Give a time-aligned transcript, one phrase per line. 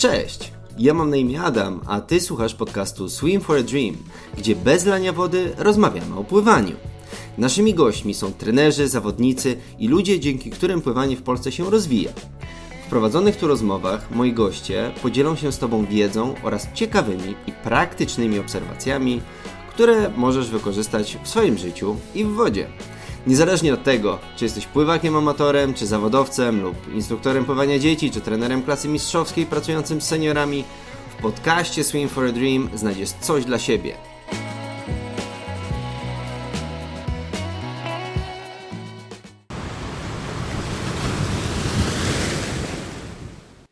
[0.00, 0.52] Cześć!
[0.78, 3.96] Ja mam na imię Adam, a ty słuchasz podcastu Swim for a Dream,
[4.38, 6.76] gdzie bez lania wody rozmawiamy o pływaniu.
[7.38, 12.10] Naszymi gośćmi są trenerzy, zawodnicy i ludzie, dzięki którym pływanie w Polsce się rozwija.
[12.86, 18.38] W prowadzonych tu rozmowach moi goście podzielą się z Tobą wiedzą oraz ciekawymi i praktycznymi
[18.38, 19.20] obserwacjami,
[19.70, 22.66] które możesz wykorzystać w swoim życiu i w wodzie.
[23.26, 28.62] Niezależnie od tego, czy jesteś pływakiem amatorem, czy zawodowcem, lub instruktorem pływania dzieci, czy trenerem
[28.62, 30.64] klasy mistrzowskiej pracującym z seniorami,
[31.18, 33.94] w podcaście Swim for a Dream znajdziesz coś dla siebie.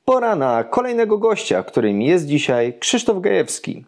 [0.05, 3.85] Pora na kolejnego gościa, którym jest dzisiaj Krzysztof Gajewski.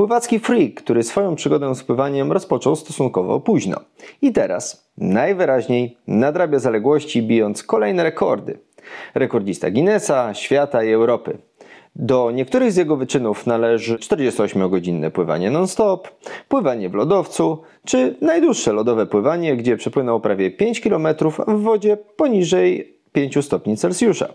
[0.00, 3.80] Pływacki freak, który swoją przygodę z pływaniem rozpoczął stosunkowo późno.
[4.22, 8.58] I teraz najwyraźniej nadrabia zaległości, bijąc kolejne rekordy.
[9.14, 11.38] Rekordzista Guinnessa, świata i Europy.
[11.96, 16.08] Do niektórych z jego wyczynów należy 48-godzinne pływanie non-stop,
[16.48, 21.08] pływanie w lodowcu, czy najdłuższe lodowe pływanie, gdzie przepłynął prawie 5 km
[21.48, 24.28] w wodzie poniżej 5 stopni Celsjusza.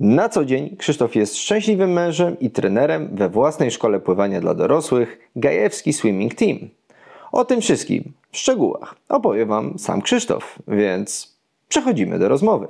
[0.00, 5.30] Na co dzień Krzysztof jest szczęśliwym mężem i trenerem we własnej szkole pływania dla dorosłych
[5.36, 6.58] Gajewski Swimming Team.
[7.32, 11.36] O tym wszystkim w szczegółach opowie Wam sam Krzysztof, więc
[11.68, 12.66] przechodzimy do rozmowy.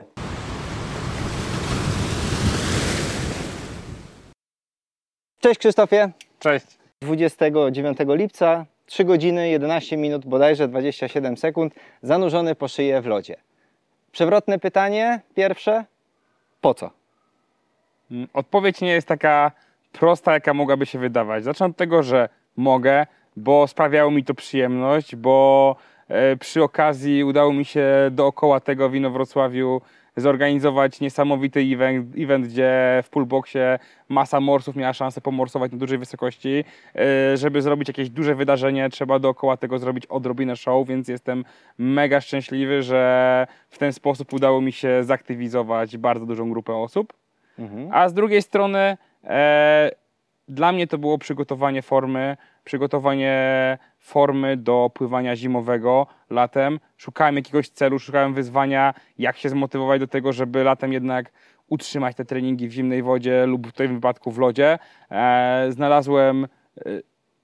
[5.40, 6.10] Cześć Krzysztofie.
[6.38, 6.66] Cześć.
[7.00, 13.36] 29 lipca, 3 godziny 11 minut, bodajże 27 sekund, zanurzony po szyję w lodzie.
[14.12, 15.84] Przewrotne pytanie, pierwsze.
[16.60, 17.01] Po co?
[18.12, 19.52] Mm, Odpowiedź nie jest taka
[19.92, 21.44] prosta, jaka mogłaby się wydawać.
[21.44, 25.76] Zacznę od tego, że mogę, bo sprawiało mi to przyjemność, bo
[26.08, 29.80] e, przy okazji udało mi się dookoła tego w Inowrocławiu
[30.16, 36.64] zorganizować niesamowity event, event gdzie w poolboxie masa morsów miała szansę pomorsować na dużej wysokości.
[36.94, 41.44] E, Żeby zrobić jakieś duże wydarzenie, trzeba dookoła tego zrobić odrobinę show, więc jestem
[41.78, 47.21] mega szczęśliwy, że w ten sposób udało mi się zaktywizować bardzo dużą grupę osób.
[47.92, 49.90] A z drugiej strony e,
[50.48, 56.80] dla mnie to było przygotowanie formy, przygotowanie formy do pływania zimowego latem.
[56.96, 61.32] Szukałem jakiegoś celu, szukałem wyzwania, jak się zmotywować do tego, żeby latem jednak
[61.68, 64.78] utrzymać te treningi w zimnej wodzie lub w tym wypadku w lodzie.
[65.10, 66.90] E, znalazłem e,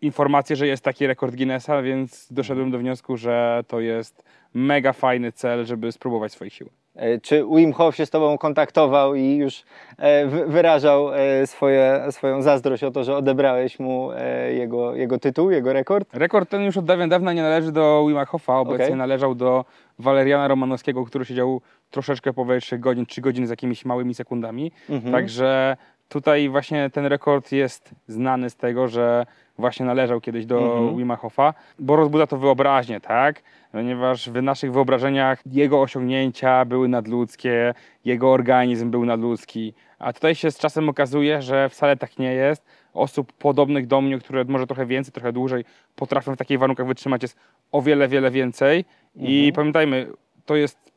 [0.01, 4.25] informację, że jest taki rekord Guinnessa, więc doszedłem do wniosku, że to jest
[4.55, 6.71] mega fajny cel, żeby spróbować swoich sił.
[6.99, 9.63] E, Czy Wim Hof się z Tobą kontaktował i już
[9.99, 14.11] e, wy- wyrażał e, swoje, swoją zazdrość o to, że odebrałeś mu
[14.55, 16.09] jego, jego tytuł, jego rekord?
[16.13, 18.97] Rekord ten już od dawien dawna nie należy do Wima Hofa, obecnie Okej.
[18.97, 19.65] należał do
[19.99, 24.72] Waleriana Romanowskiego, który siedział troszeczkę powyżej 3 godzin, 3 godziny z jakimiś małymi sekundami.
[24.91, 25.12] Mhm.
[25.12, 25.76] Także
[26.09, 29.26] tutaj właśnie ten rekord jest znany z tego, że
[29.59, 30.97] właśnie należał kiedyś do Mhm.
[30.97, 33.43] Wima Hofa, bo rozbudza to wyobraźnię, tak?
[33.72, 37.75] Ponieważ w naszych wyobrażeniach jego osiągnięcia były nadludzkie,
[38.05, 42.65] jego organizm był nadludzki, a tutaj się z czasem okazuje, że wcale tak nie jest.
[42.94, 45.65] Osób podobnych do mnie, które może trochę więcej, trochę dłużej
[45.97, 47.37] potrafią w takich warunkach wytrzymać jest
[47.72, 48.84] o wiele, wiele więcej.
[49.16, 50.06] I pamiętajmy,
[50.47, 50.88] to jest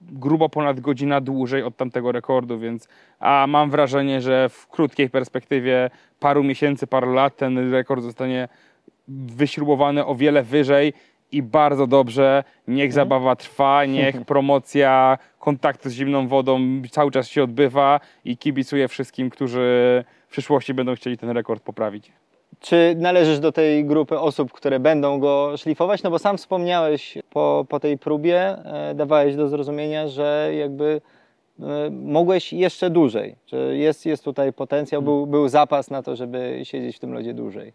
[0.00, 2.88] grubo ponad godzina dłużej od tamtego rekordu, więc
[3.20, 8.48] a mam wrażenie, że w krótkiej perspektywie paru miesięcy, paru lat ten rekord zostanie
[9.08, 10.92] wyśrubowany o wiele wyżej
[11.32, 12.44] i bardzo dobrze.
[12.68, 16.60] Niech zabawa trwa, niech promocja kontaktu z zimną wodą
[16.90, 22.12] cały czas się odbywa i kibicuję wszystkim, którzy w przyszłości będą chcieli ten rekord poprawić.
[22.60, 26.02] Czy należysz do tej grupy osób, które będą go szlifować?
[26.02, 31.00] No bo sam wspomniałeś po, po tej próbie, e, dawałeś do zrozumienia, że jakby
[31.60, 36.60] e, mogłeś jeszcze dłużej, że jest, jest tutaj potencjał, był, był zapas na to, żeby
[36.62, 37.72] siedzieć w tym lodzie dłużej.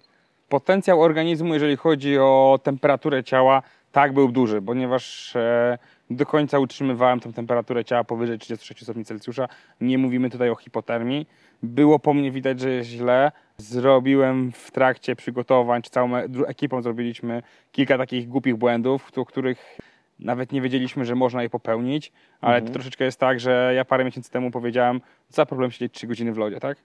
[0.49, 3.61] Potencjał organizmu, jeżeli chodzi o temperaturę ciała,
[3.91, 5.77] tak był duży, ponieważ e,
[6.09, 9.47] do końca utrzymywałem tę temperaturę ciała powyżej 36 stopni Celsjusza.
[9.81, 11.27] Nie mówimy tutaj o hipotermii.
[11.63, 13.31] Było po mnie widać, że jest źle.
[13.57, 16.15] Zrobiłem w trakcie przygotowań, czy całą
[16.47, 19.79] ekipą zrobiliśmy kilka takich głupich błędów, których
[20.19, 22.11] nawet nie wiedzieliśmy, że można je popełnić,
[22.41, 25.93] ale to troszeczkę jest tak, że ja parę miesięcy temu powiedziałem, co za problem siedzieć
[25.93, 26.77] 3 godziny w lodzie, tak?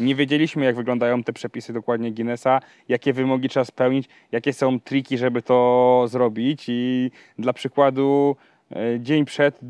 [0.00, 5.18] Nie wiedzieliśmy, jak wyglądają te przepisy dokładnie Guinnessa, jakie wymogi trzeba spełnić, jakie są triki,
[5.18, 6.64] żeby to zrobić.
[6.68, 8.36] I dla przykładu,
[8.98, 9.60] dzień przed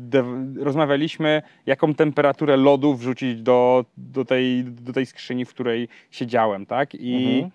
[0.59, 6.95] rozmawialiśmy, jaką temperaturę lodu wrzucić do, do, tej, do tej skrzyni, w której siedziałem, tak?
[6.95, 7.51] I Mhm.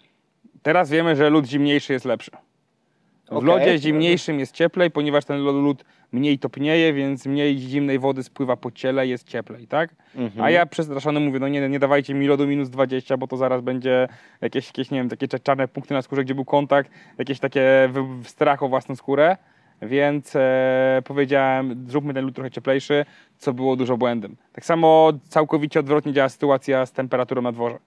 [0.62, 2.30] teraz wiemy, że lód zimniejszy jest lepszy.
[2.30, 3.46] W Okej.
[3.48, 8.70] lodzie zimniejszym jest cieplej, ponieważ ten lód mniej topnieje, więc mniej zimnej wody spływa po
[8.70, 9.90] ciele, jest cieplej, tak?
[10.14, 10.44] Mhm.
[10.44, 13.60] A ja przestraszony mówię, no nie, nie dawajcie mi lodu minus 20, bo to zaraz
[13.60, 14.08] będzie
[14.40, 17.88] jakieś, jakieś nie wiem, takie czarne punkty na skórze, gdzie był kontakt, jakieś takie
[18.22, 19.36] strach o własną skórę,
[19.82, 23.04] więc e, powiedziałem, zróbmy ten lód trochę cieplejszy,
[23.38, 24.36] co było dużo błędem.
[24.52, 27.78] Tak samo całkowicie odwrotnie działa sytuacja z temperaturą na dworze.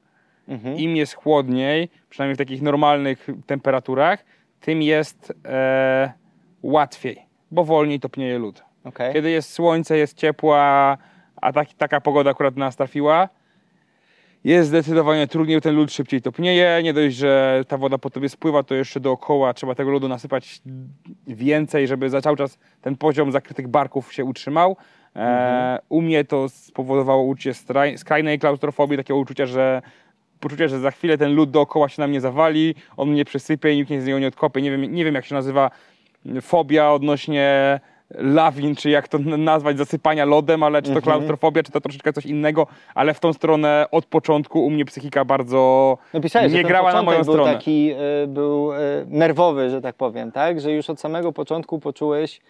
[0.47, 0.77] Mhm.
[0.77, 4.25] Im jest chłodniej, przynajmniej w takich normalnych temperaturach,
[4.59, 6.13] tym jest e,
[6.63, 8.63] łatwiej, bo wolniej topnieje lód.
[8.83, 9.13] Okej.
[9.13, 10.97] Kiedy jest słońce, jest ciepła,
[11.36, 13.30] a tak, taka pogoda akurat nas trafiła,
[14.44, 16.80] jest zdecydowanie trudniej, ten lód szybciej topnieje.
[16.83, 20.62] Nie dość, że ta woda po tobie spływa, to jeszcze dookoła trzeba tego lodu nasypać
[21.27, 24.77] więcej, żeby za cały czas ten poziom zakrytych barków się utrzymał.
[25.15, 27.53] E, u mnie to spowodowało uczucie
[27.97, 29.81] skrajnej klaustrofobii, takiego uczucia, że
[30.39, 33.77] poczucie, że za chwilę ten lód dookoła się na mnie zawali, on mnie przesypie i
[33.77, 34.62] nikt mnie z niego nie odkopie.
[34.62, 35.71] Nie wiem, nie wiem jak się nazywa
[36.41, 37.80] fobia odnośnie
[38.16, 42.26] lawin, czy jak to nazwać, zasypania lodem, ale czy to klaustrofobia, czy to troszeczkę coś
[42.26, 46.70] innego, ale w tą stronę od początku u mnie psychika bardzo Napisałeś, nie że ten
[46.70, 47.54] grała na moją był stronę.
[47.54, 48.78] taki, y, był y,
[49.08, 50.62] nerwowy, że tak powiem, tak?
[50.62, 52.42] Że już od samego początku poczułeś,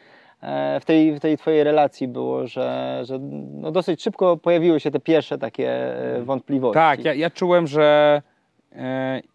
[0.42, 3.20] e, w tej, w tej twojej relacji było, że, że
[3.52, 6.74] no dosyć szybko pojawiły się te pierwsze takie e, wątpliwości.
[6.74, 8.29] Tak, ja, ja czułem, że e,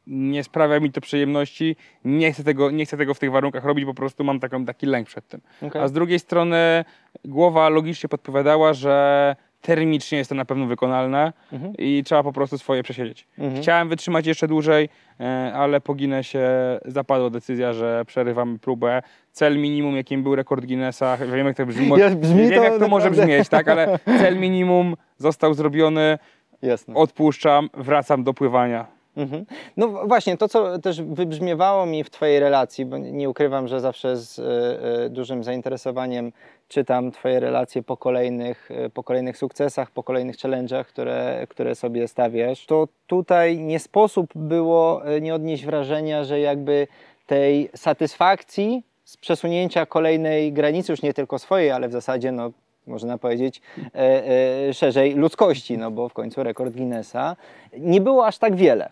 [0.07, 3.85] nie sprawia mi to przyjemności, nie chcę, tego, nie chcę tego w tych warunkach robić,
[3.85, 5.41] po prostu mam taką, taki lęk przed tym.
[5.63, 5.83] Okej.
[5.83, 6.85] A z drugiej strony
[7.25, 11.73] głowa logicznie podpowiadała, że termicznie jest to na pewno wykonalne Mhm.
[11.79, 13.27] i trzeba po prostu swoje przesiedzieć.
[13.39, 13.63] Mhm.
[13.63, 14.89] Chciałem wytrzymać jeszcze dłużej,
[15.21, 16.39] e, ale po Guinnessie
[16.85, 19.03] zapadła decyzja, że przerywamy próbę.
[19.33, 22.79] Cel minimum, jakim był rekord Guinnessa, wiem jak to brzmi, Ja- brzmi wiem, to jak
[22.79, 26.19] to może brzmieć, tak, ale cel minimum został zrobiony,
[26.63, 26.95] Jasne.
[26.95, 28.94] odpuszczam, wracam do pływania.
[29.17, 29.47] Mhm.
[29.77, 34.17] No właśnie, to co też wybrzmiewało mi w Twojej relacji, bo nie ukrywam, że zawsze
[34.17, 36.33] z e, e, dużym zainteresowaniem
[36.69, 42.09] czytam Twoje relacje po kolejnych, e, po kolejnych sukcesach, po kolejnych challenge'ach, które, które sobie
[42.09, 46.87] stawiasz, to tutaj nie sposób było nie odnieść wrażenia, że jakby
[47.27, 52.51] tej satysfakcji z przesunięcia kolejnej granicy, już nie tylko swojej, ale w zasadzie no,
[52.87, 53.61] można powiedzieć
[53.95, 54.29] e,
[54.69, 57.37] e, szerzej ludzkości, no bo w końcu rekord Guinnessa,
[57.79, 58.91] nie było aż tak wiele.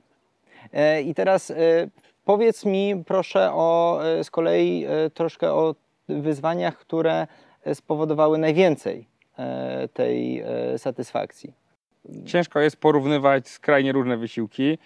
[0.73, 1.55] E, I teraz e,
[2.25, 5.75] powiedz mi proszę o e, z kolei troszkę o
[6.09, 7.27] wyzwaniach, które
[7.75, 9.07] spowodowały najwięcej
[9.93, 10.45] tej
[10.77, 11.53] satysfakcji.
[12.27, 14.79] Ciężko jest porównywać skrajnie różne wysiłki.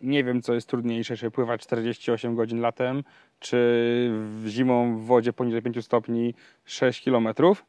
[0.00, 3.04] Nie wiem, co jest trudniejsze, czy pływać 48 godzin latem,
[3.38, 4.10] czy
[4.46, 6.34] zimą w wodzie poniżej 5 stopni
[6.64, 7.64] 6 kilometrów.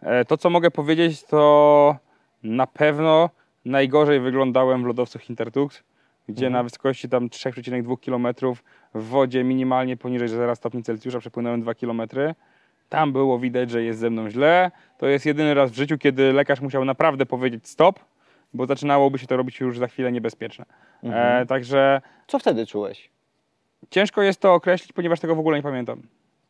[0.00, 1.96] E, To, co mogę powiedzieć, to
[2.42, 3.30] na pewno
[3.64, 5.82] najgorzej wyglądałem w lodowcu Hintertux,
[6.28, 8.56] gdzie na wysokości tam 3,2 km
[8.94, 12.02] w wodzie minimalnie poniżej 0 stopni Celsjusza przepłynąłem 2 km.
[12.88, 14.70] Tam było widać, że jest ze mną źle.
[14.98, 18.00] To jest jedyny raz w życiu, kiedy lekarz musiał naprawdę powiedzieć stop,
[18.54, 20.64] bo zaczynałoby się to robić już za chwilę niebezpieczne.
[21.02, 23.10] E, także Co wtedy czułeś?
[23.90, 26.02] ciężko jest to określić, ponieważ tego w ogóle nie pamiętam.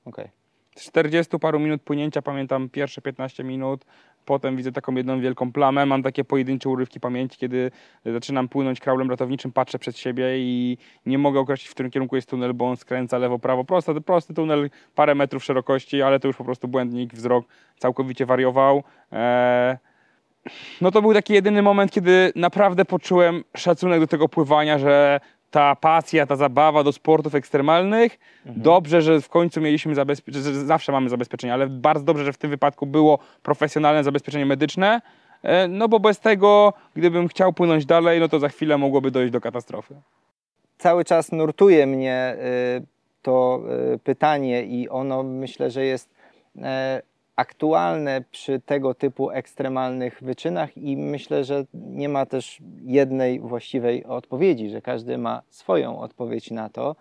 [0.05, 0.29] Okej.
[0.77, 3.85] Z 40 paru minut płynięcia pamiętam pierwsze 15 minut,
[4.27, 7.71] potem widzę taką jedną wielką plamę, mam takie pojedyncze urywki pamięci, kiedy
[8.07, 12.31] zaczynam płynąć kraulem ratowniczym, patrzę przed siebie i nie mogę określić, w którym kierunku jest
[12.31, 16.37] tunel, bo on skręca lewo, prawo, prosty, prosty tunel, parę metrów szerokości, ale to już
[16.37, 17.47] po prostu błędnik, wzrok
[17.79, 18.83] całkowicie wariował.
[19.13, 19.77] Eee,
[20.81, 25.77] no to był taki jedyny moment, kiedy naprawdę poczułem szacunek do tego pływania, że ta
[25.77, 31.09] pasja, ta zabawa do sportów ekstremalnych, dobrze, że w końcu mieliśmy zabezpieczenie, że zawsze mamy
[31.09, 35.01] zabezpieczenie, ale bardzo dobrze, że w tym wypadku było profesjonalne zabezpieczenie medyczne,
[35.43, 39.33] e, no bo bez tego, gdybym chciał płynąć dalej, no to za chwilę mogłoby dojść
[39.33, 39.95] do katastrofy.
[40.79, 42.37] Cały czas nurtuje mnie
[42.81, 42.87] y,
[43.23, 43.61] to
[43.95, 46.15] y, pytanie i ono myślę, że jest
[46.63, 47.03] e,
[47.37, 54.71] aktualne przy tego typu ekstremalnych wyczynach i myślę, że nie ma też jednej właściwej odpowiedzi,
[54.71, 56.97] że każdy ma swoją odpowiedź na to,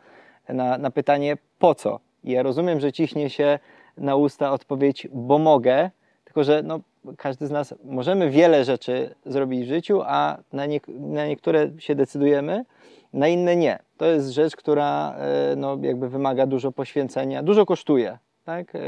[0.49, 1.99] na, na pytanie po co.
[2.23, 3.59] I ja rozumiem, że ciśnie się
[3.97, 5.89] na usta odpowiedź, bo mogę,
[6.25, 6.79] tylko że no,
[7.17, 11.95] każdy z nas możemy wiele rzeczy zrobić w życiu, a na, nie, na niektóre się
[11.95, 12.65] decydujemy,
[13.13, 13.79] na inne nie.
[13.97, 18.17] To jest rzecz, która e, no, jakby wymaga dużo poświęcenia, dużo kosztuje.
[18.45, 18.75] Tak?
[18.75, 18.79] E,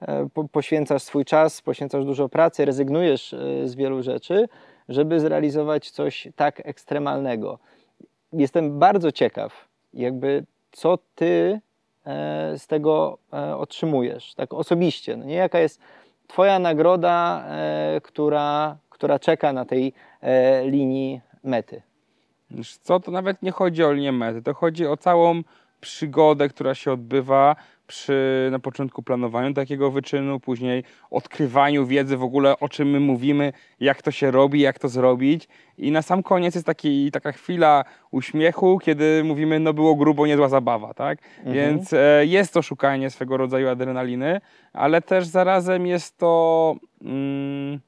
[0.00, 4.48] e, po- Poświęcasz swój czas, poświęcasz dużo pracy, rezygnujesz e, z wielu rzeczy,
[4.88, 7.58] żeby zrealizować coś tak ekstremalnego.
[8.32, 11.60] Jestem bardzo ciekaw, jakby co ty
[12.56, 13.18] z tego
[13.56, 15.16] otrzymujesz, tak osobiście.
[15.16, 15.80] No nie jaka jest
[16.26, 17.44] Twoja nagroda,
[18.02, 19.92] która, która czeka na tej
[20.64, 21.82] linii mety.
[22.82, 25.42] Co, to nawet nie chodzi o linię mety, to chodzi o całą
[25.80, 27.56] przygodę, która się odbywa
[27.90, 33.52] przy na początku planowaniu takiego wyczynu, później odkrywaniu wiedzy w ogóle o czym my mówimy,
[33.80, 37.84] jak to się robi, jak to zrobić i na sam koniec jest taki, taka chwila
[38.10, 41.18] uśmiechu, kiedy mówimy, no było grubo, niezła zabawa, tak?
[41.38, 41.56] Mhm.
[41.56, 44.40] Więc e, jest to szukanie swego rodzaju adrenaliny,
[44.72, 47.80] ale też zarazem jest to mm,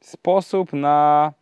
[0.00, 1.32] sposób na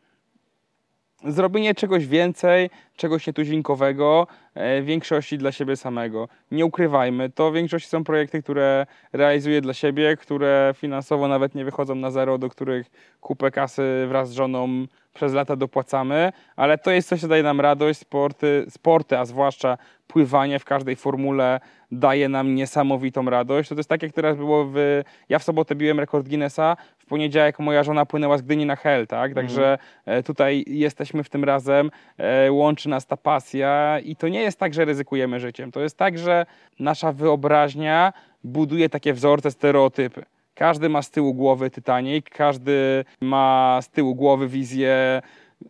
[1.25, 6.28] zrobienie czegoś więcej, czegoś nietuzinkowego, e, w większości dla siebie samego.
[6.50, 11.64] Nie ukrywajmy, to w większości są projekty, które realizuję dla siebie, które finansowo nawet nie
[11.64, 12.87] wychodzą na zero, do których
[13.21, 17.61] kupę kasy wraz z żoną przez lata dopłacamy, ale to jest coś, co daje nam
[17.61, 18.00] radość.
[18.00, 21.61] Sporty, sporty a zwłaszcza pływanie w każdej formule
[21.93, 23.69] daje nam niesamowitą radość.
[23.69, 25.02] To jest tak, jak teraz było w...
[25.28, 29.07] Ja w sobotę biłem rekord Guinnessa, w poniedziałek moja żona płynęła z Gdyni na Hel,
[29.07, 29.35] tak?
[29.35, 30.23] Także mm.
[30.23, 32.52] tutaj jesteśmy w tym razem, e,
[32.88, 35.73] łączy nas ta pasja i to nie jest tak, że ryzykujemy życiem.
[35.73, 36.47] To jest tak, że
[36.78, 38.12] nasza wyobraźnia
[38.45, 40.25] buduje takie wzorce, stereotypy.
[40.54, 45.23] Każdy ma z tyłu głowy Titanic, każdy ma z tyłu głowy wizję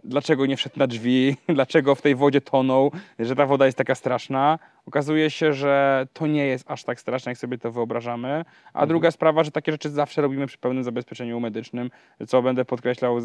[0.04, 3.94] dlaczego nie wszedł na drzwi, dlaczego w tej wodzie tonął, że ta woda jest taka
[3.94, 4.58] straszna.
[4.88, 8.44] Okazuje się, że to nie jest aż tak straszne, jak sobie to wyobrażamy.
[8.64, 8.88] A mhm.
[8.88, 11.90] druga sprawa, że takie rzeczy zawsze robimy przy pełnym zabezpieczeniu medycznym,
[12.26, 13.24] co będę podkreślał z,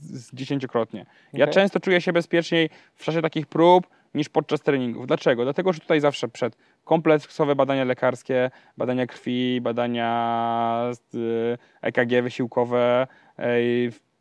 [0.00, 1.00] z dziesięciokrotnie.
[1.00, 1.40] Okay.
[1.40, 5.06] Ja często czuję się bezpieczniej w czasie takich prób niż podczas treningów.
[5.06, 5.42] Dlaczego?
[5.42, 10.90] Dlatego, że tutaj zawsze przed kompleksowe badania lekarskie, badania krwi, badania
[11.82, 13.06] EKG wysiłkowe,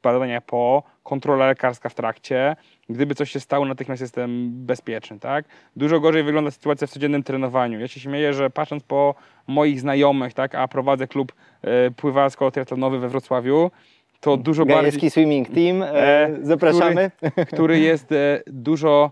[0.04, 2.56] badania po, kontrola lekarska w trakcie.
[2.90, 5.46] Gdyby coś się stało, natychmiast jestem bezpieczny, tak?
[5.76, 7.80] Dużo gorzej wygląda sytuacja w codziennym trenowaniu.
[7.80, 9.16] Ja się śmieję, że patrząc po
[9.48, 13.72] moich znajomych, tak, a prowadzę klub e, pływacko-triatlonowy we Wrocławiu,
[14.20, 15.10] to dużo Gajewski bardziej...
[15.10, 17.12] Swimming Team, e, e zapraszamy.
[17.18, 19.12] Który, który jest e, dużo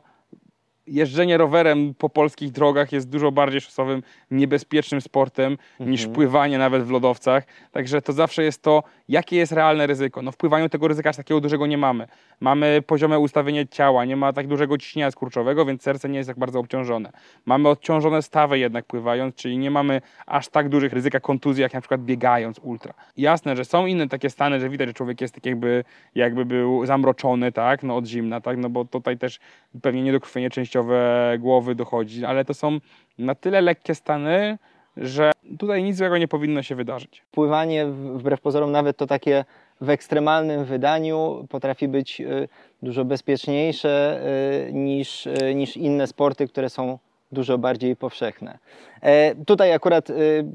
[0.88, 5.92] jeżdżenie rowerem po polskich drogach jest dużo bardziej szosowym, niebezpiecznym sportem mhm.
[5.92, 7.44] niż pływanie nawet w lodowcach.
[7.72, 10.22] Także to zawsze jest to, jakie jest realne ryzyko.
[10.22, 12.08] No w pływaniu tego ryzyka aż takiego dużego nie mamy.
[12.40, 16.40] Mamy poziome ustawienie ciała, nie ma tak dużego ciśnienia skurczowego, więc serce nie jest tak
[16.40, 17.12] bardzo obciążone.
[17.46, 21.82] Mamy odciążone stawy jednak pływając, czyli nie mamy aż tak dużych ryzyka kontuzji, jak na
[21.82, 22.94] przykład biegając ultra.
[23.18, 25.84] Jasne, że są inne takie stany, że widać, że człowiek jest tak jakby,
[26.16, 29.40] jakby był zamroczony, tak, no od zimna, tak, no bo tutaj też
[29.82, 32.78] pewnie niedokrwienie częściowe głowy dochodzi, ale to są
[33.20, 34.58] na tyle lekkie stany,
[34.98, 37.24] że tutaj nic złego nie powinno się wydarzyć.
[37.32, 39.46] Pływanie, wbrew pozorom, nawet to takie
[39.82, 42.48] w ekstremalnym wydaniu potrafi być y,
[42.84, 44.22] dużo bezpieczniejsze
[44.70, 47.00] y, niż, y, niż inne sporty, które są
[47.32, 48.58] dużo bardziej powszechne.
[49.02, 50.08] E, tutaj akurat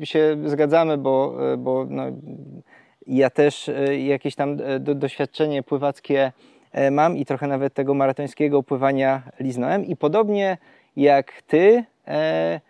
[0.03, 2.03] się zgadzamy, bo, bo no,
[3.07, 6.33] ja też jakieś tam do, doświadczenie pływackie
[6.91, 10.59] mam i trochę nawet tego maratońskiego pływania liznąłem i podobnie
[10.97, 12.61] jak ty e,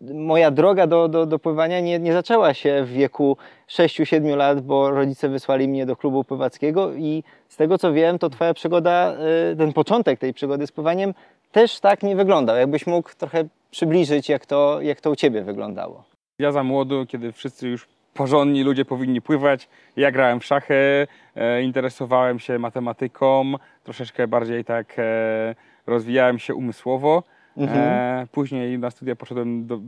[0.00, 3.36] moja droga do, do, do pływania nie, nie zaczęła się w wieku
[3.68, 8.30] 6-7 lat, bo rodzice wysłali mnie do klubu pływackiego i z tego co wiem, to
[8.30, 9.16] twoja przygoda,
[9.52, 11.14] y, ten początek tej przygody z pływaniem
[11.52, 12.56] też tak nie wyglądał.
[12.56, 16.04] Jakbyś mógł trochę przybliżyć, jak to, jak to u ciebie wyglądało.
[16.38, 19.68] Ja za młodu, kiedy wszyscy już porządni ludzie powinni pływać.
[19.96, 21.06] Ja grałem w szachy,
[21.36, 23.52] e, interesowałem się matematyką,
[23.84, 25.54] troszeczkę bardziej tak e,
[25.86, 27.22] rozwijałem się umysłowo.
[27.56, 27.80] Mhm.
[27.80, 29.80] E, później na studia poszedłem do,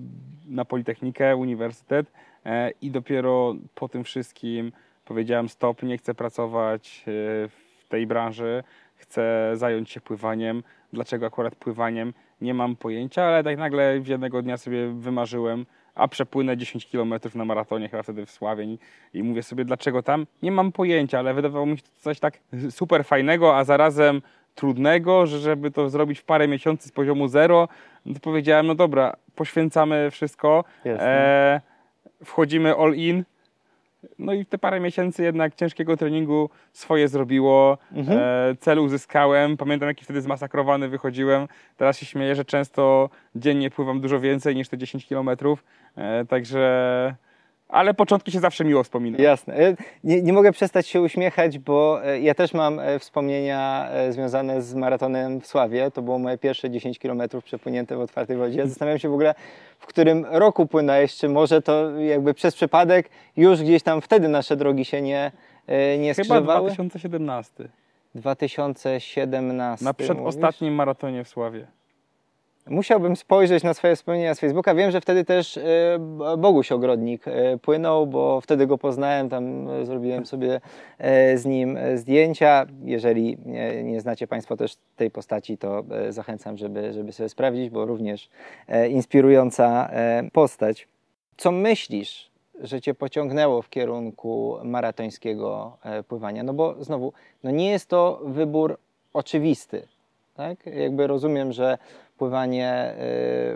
[0.48, 2.12] na Politechnikę, uniwersytet
[2.82, 4.72] i dopiero po tym wszystkim
[5.04, 8.62] powiedziałem stop, nie chcę pracować w tej branży,
[8.94, 10.62] chcę zająć się pływaniem.
[10.92, 12.12] Dlaczego akurat pływaniem?
[12.40, 15.66] Nie mam pojęcia, ale tak nagle jednego dnia sobie wymarzyłem,
[16.00, 18.78] a przepłynę 10 km na maratonie, chyba wtedy w Sławień
[19.14, 20.26] i mówię sobie, dlaczego tam?
[20.42, 22.38] Nie mam pojęcia, ale wydawało mi się to coś tak
[22.70, 24.22] super fajnego, a zarazem
[24.54, 27.68] trudnego, że żeby to zrobić w parę miesięcy z poziomu zero,
[28.06, 31.60] no to powiedziałem, no dobra, poświęcamy wszystko, e,
[32.24, 33.24] wchodzimy all in,
[34.18, 38.18] no i te parę miesięcy jednak ciężkiego treningu swoje zrobiło, mhm.
[38.18, 44.00] e, cel uzyskałem, pamiętam jaki wtedy zmasakrowany wychodziłem, teraz się śmieję, że często dziennie pływam
[44.00, 45.64] dużo więcej niż te 10 kilometrów,
[45.96, 47.14] e, także
[47.72, 49.18] ale początki się zawsze miło wspomina.
[49.18, 49.54] Jasne.
[49.54, 54.62] E, nie, nie, mogę przestać się uśmiechać, bo e, ja też mam e, wspomnienia związane
[54.62, 55.90] z maratonem w Sławie.
[55.90, 58.66] To było moje pierwsze 10 km przepłynięte w otwartej wodzie.
[58.66, 59.34] Zastanawiam się w ogóle,
[59.78, 64.56] w którym roku płynąłeś, czy może to jakby przez przypadek już gdzieś tam wtedy nasze
[64.56, 65.32] drogi się nie,
[65.98, 66.70] nie skrzyżowały?
[66.70, 67.68] Chyba 2017.
[68.14, 69.84] 2017.
[69.84, 71.66] Na przedostatnim maratonie w Sławie.
[72.66, 74.74] Musiałbym spojrzeć na swoje wspomnienia z Facebooka.
[74.74, 75.62] Wiem, że wtedy też e,
[76.38, 80.60] Boguś Ogrodnik e, płynął, bo wtedy go poznałem, tam e, zrobiłem sobie
[81.34, 82.66] z nim zdjęcia.
[82.84, 83.38] Jeżeli
[83.84, 88.28] nie znacie Państwo też tej postaci, to zachęcam, żeby, żeby sobie sprawdzić, bo również
[88.88, 89.90] inspirująca
[90.32, 90.88] postać.
[91.36, 96.42] Co myślisz, że Cię pociągnęło w kierunku maratońskiego pływania?
[96.42, 97.12] No bo znowu,
[97.42, 98.78] no nie jest to wybór
[99.12, 99.88] oczywisty.
[100.34, 100.66] Tak?
[100.66, 101.78] Jakby rozumiem, że
[102.20, 102.94] pływanie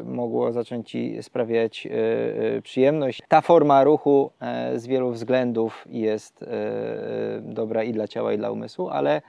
[0.00, 1.90] y, mogło zacząć Ci sprawiać y,
[2.56, 3.22] y, przyjemność.
[3.28, 4.30] Ta forma ruchu
[4.76, 6.44] z wielu względów jest
[7.40, 9.22] dobra i dla ciała, i dla umysłu, ale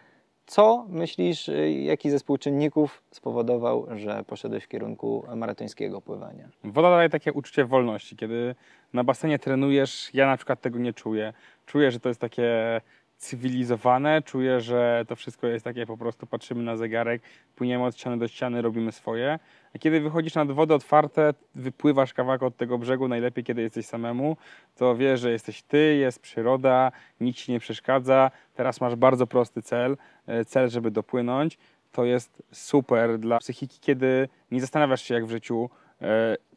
[0.45, 6.49] co myślisz, jaki zespół czynników spowodował, że poszedłeś w kierunku maratońskiego pływania?
[6.63, 8.15] Woda daje takie uczucie wolności.
[8.15, 8.55] Kiedy
[8.93, 11.33] na basenie trenujesz, ja na przykład tego nie czuję.
[11.65, 12.81] Czuję, że to jest takie
[13.17, 14.21] cywilizowane.
[14.21, 17.21] Czuję, że to wszystko jest takie, po prostu patrzymy na zegarek,
[17.55, 19.39] płyniemy od ściany do ściany, robimy swoje.
[19.75, 24.37] A kiedy wychodzisz nad wody otwarte, wypływasz kawałek od tego brzegu, najlepiej kiedy jesteś samemu,
[24.75, 26.91] to wiesz, że jesteś ty, jest przyroda,
[27.21, 28.31] nikt ci nie przeszkadza.
[28.53, 31.57] Teraz masz bardzo prosty cel, e, cel, żeby dopłynąć.
[31.91, 35.69] To jest super dla psychiki, kiedy nie zastanawiasz się jak w życiu,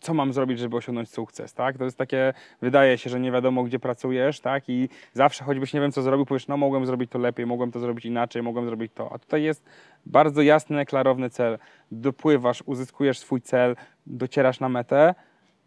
[0.01, 1.79] co mam zrobić, żeby osiągnąć sukces, tak?
[1.79, 4.69] To jest takie, wydaje się, że nie wiadomo, gdzie pracujesz, tak?
[4.69, 7.81] I zawsze, choćbyś nie wiem, co zrobił, powiesz, no mogłem zrobić to lepiej, mogłem to
[7.81, 9.13] zrobić inaczej, mogłem zrobić to.
[9.13, 9.65] A tutaj jest
[10.07, 11.59] bardzo jasny, klarowny cel.
[11.93, 13.77] Dopływasz, uzyskujesz swój cel,
[14.07, 15.15] docierasz na metę,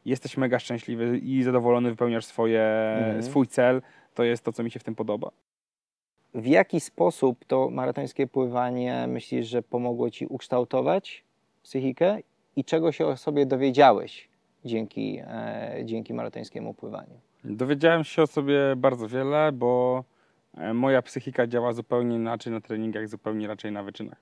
[0.05, 2.63] jesteś mega szczęśliwy i zadowolony, wypełniasz swoje,
[2.97, 3.23] mhm.
[3.23, 3.81] swój cel.
[4.13, 5.31] To jest to, co mi się w tym podoba.
[6.33, 11.23] W jaki sposób to maratońskie pływanie myślisz, że pomogło Ci ukształtować
[11.63, 12.19] psychikę
[12.55, 14.29] i czego się o sobie dowiedziałeś
[14.65, 17.19] dzięki, e, dzięki maratońskiemu pływaniu?
[17.43, 20.03] Dowiedziałem się o sobie bardzo wiele, bo
[20.57, 24.17] e, moja psychika działa zupełnie inaczej na treningach, zupełnie raczej na wyczynach.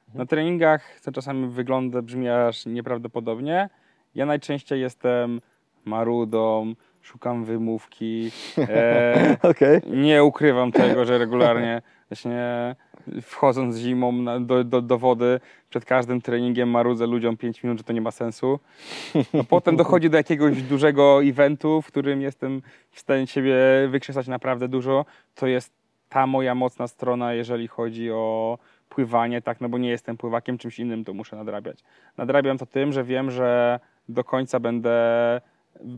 [0.00, 0.18] Mhm.
[0.18, 3.68] Na treningach to czasami wygląda, brzmi aż nieprawdopodobnie.
[4.14, 5.40] Ja najczęściej jestem
[5.84, 8.30] marudą, szukam wymówki.
[8.58, 9.82] E, okay.
[9.86, 12.76] Nie ukrywam tego, że regularnie właśnie
[13.22, 15.40] wchodząc zimą na, do, do, do, wody,
[15.70, 18.60] przed każdym treningiem marudzę ludziom 5 minut, że to nie ma sensu.
[19.40, 23.54] A potem dochodzi do jakiegoś dużego eventu, w którym jestem w stanie siebie
[23.88, 25.04] wykrzesać naprawdę dużo.
[25.34, 25.72] To jest
[26.08, 30.78] ta moja mocna strona, jeżeli chodzi o pływanie, tak, no bo nie jestem pływakiem, czymś
[30.78, 31.78] innym to muszę nadrabiać.
[32.16, 35.00] Nadrabiam to tym, że wiem, że do końca będę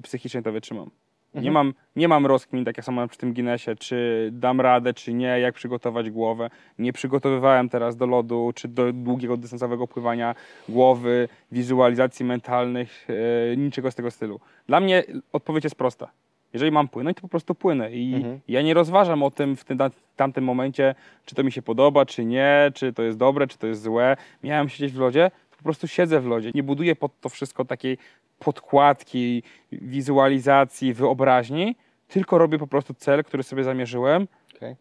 [0.03, 0.91] psychicznie to wytrzymam.
[1.35, 1.45] Mhm.
[1.45, 5.15] Nie, mam, nie mam rozkmin, tak jak samo przy tym Guinnessie, czy dam radę, czy
[5.15, 6.51] nie, jak przygotować głowę.
[6.79, 10.35] Nie przygotowywałem teraz do lodu, czy do długiego dystansowego pływania
[10.69, 13.09] głowy, wizualizacji mentalnych,
[13.49, 14.41] yy, niczego z tego stylu.
[14.67, 16.09] Dla mnie odpowiedź jest prosta.
[16.53, 17.93] Jeżeli mam płynąć, to po prostu płynę.
[17.93, 18.41] I mhm.
[18.49, 19.79] ja nie rozważam o tym w tym,
[20.17, 23.67] tamtym momencie, czy to mi się podoba, czy nie, czy to jest dobre, czy to
[23.67, 24.17] jest złe.
[24.43, 25.31] Miałem siedzieć w lodzie,
[25.63, 26.51] po prostu siedzę w lodzie.
[26.55, 27.99] Nie buduję pod to wszystko takiej
[28.39, 31.77] podkładki, wizualizacji, wyobraźni,
[32.09, 34.77] tylko robię po prostu cel, który sobie zamierzyłem okay.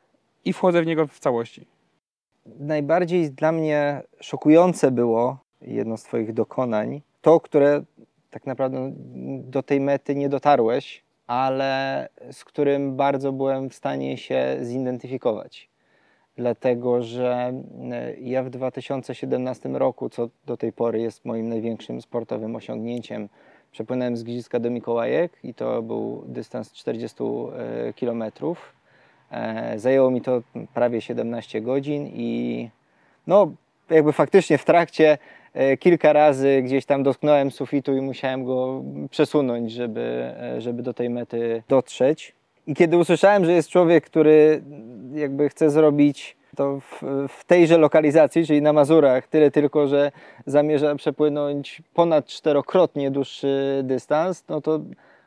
[0.45, 1.67] i wchodzę w niego w całości.
[2.45, 7.83] Najbardziej dla mnie szokujące było jedno z Twoich dokonań, to, które
[8.29, 8.93] tak naprawdę
[9.43, 15.70] do tej mety nie dotarłeś, ale z którym bardzo byłem w stanie się zidentyfikować.
[16.41, 17.53] Dlatego, że
[18.21, 23.29] ja w 2017 roku, co do tej pory jest moim największym sportowym osiągnięciem,
[23.71, 28.23] Przepłynąłem z Giżycka do Mikołajek i to był dystans 40 e, km.
[29.31, 30.41] E, zajęło mi to
[30.73, 32.69] prawie 17 godzin i
[33.27, 33.51] no
[33.89, 35.17] jakby faktycznie w trakcie
[35.53, 41.09] e, kilka razy gdzieś tam dotknąłem sufitu i musiałem go przesunąć, żeby, żeby do tej
[41.09, 42.33] mety dotrzeć.
[42.67, 44.63] I kiedy usłyszałem, że jest człowiek, który
[45.13, 50.11] jakby chce zrobić to w, w, tejże lokalizacji, czyli na Mazurach, tyle tylko, że
[50.45, 54.79] zamierza przepłynąć ponad czterokrotnie dłuższy dystans, no to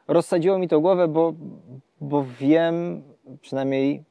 [0.09, 1.35] rozsadziło mi to głowę, bo,
[2.01, 3.03] bo wiem
[3.41, 4.03] przynajmniej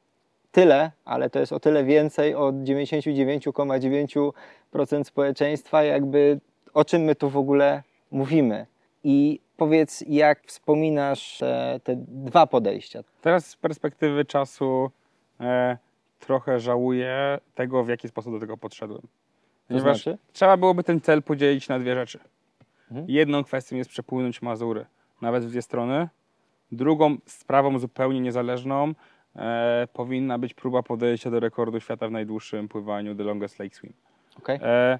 [0.52, 6.40] tyle, ale to jest o tyle więcej od 99,9% społeczeństwa, jakby
[6.74, 8.66] o czym my tu w ogóle mówimy.
[9.04, 13.00] I powiedz, jak wspominasz te, te dwa podejścia?
[13.20, 14.90] Teraz z perspektywy czasu
[15.40, 15.78] e,
[16.18, 19.02] trochę żałuję tego, w jaki sposób do tego podszedłem.
[19.68, 20.18] Ponieważ znaczy?
[20.32, 22.18] trzeba byłoby ten cel podzielić na dwie rzeczy.
[22.90, 23.06] Mhm.
[23.08, 24.86] Jedną kwestią jest przepłynąć Mazury,
[25.22, 26.08] nawet w dwie strony.
[26.72, 28.94] Drugą sprawą zupełnie niezależną
[29.36, 33.92] e, powinna być próba podejścia do rekordu świata w najdłuższym pływaniu The Longest Lake Swim.
[34.38, 34.58] Okay.
[34.62, 34.98] E,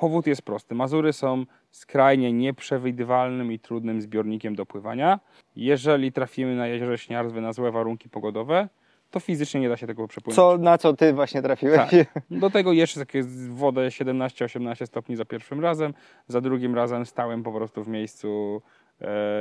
[0.00, 0.74] powód jest prosty.
[0.74, 5.20] Mazury są skrajnie nieprzewidywalnym i trudnym zbiornikiem do pływania.
[5.56, 8.68] Jeżeli trafimy na jezioro Śniarzwy na złe warunki pogodowe,
[9.10, 10.36] to fizycznie nie da się tego przepłynąć.
[10.36, 11.76] Co, na co ty właśnie trafiłeś?
[11.76, 11.90] Tak.
[12.30, 15.94] Do tego jeszcze takie wodę 17-18 stopni za pierwszym razem,
[16.26, 18.62] za drugim razem stałem po prostu w miejscu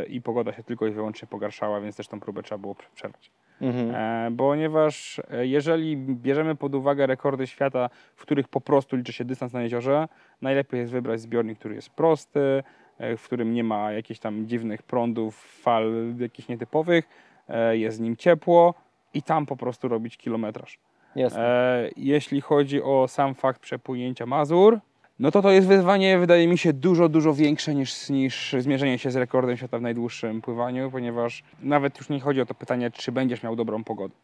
[0.09, 3.31] i pogoda się tylko i wyłącznie pogarszała, więc też tą próbę trzeba było przerwać.
[3.61, 3.95] Mhm.
[3.95, 9.25] E, ponieważ e, jeżeli bierzemy pod uwagę rekordy świata, w których po prostu liczy się
[9.25, 10.07] dystans na jeziorze,
[10.41, 12.63] najlepiej jest wybrać zbiornik, który jest prosty,
[12.97, 17.09] e, w którym nie ma jakichś tam dziwnych prądów, fal jakichś nietypowych,
[17.49, 18.73] e, jest z nim ciepło
[19.13, 20.79] i tam po prostu robić kilometraż.
[21.15, 21.41] Jasne.
[21.41, 24.79] E, jeśli chodzi o sam fakt przepłynięcia Mazur,
[25.19, 29.11] no to to jest wyzwanie, wydaje mi się, dużo, dużo większe niż, niż zmierzenie się
[29.11, 33.11] z rekordem świata w najdłuższym pływaniu, ponieważ nawet już nie chodzi o to pytanie, czy
[33.11, 34.15] będziesz miał dobrą pogodę,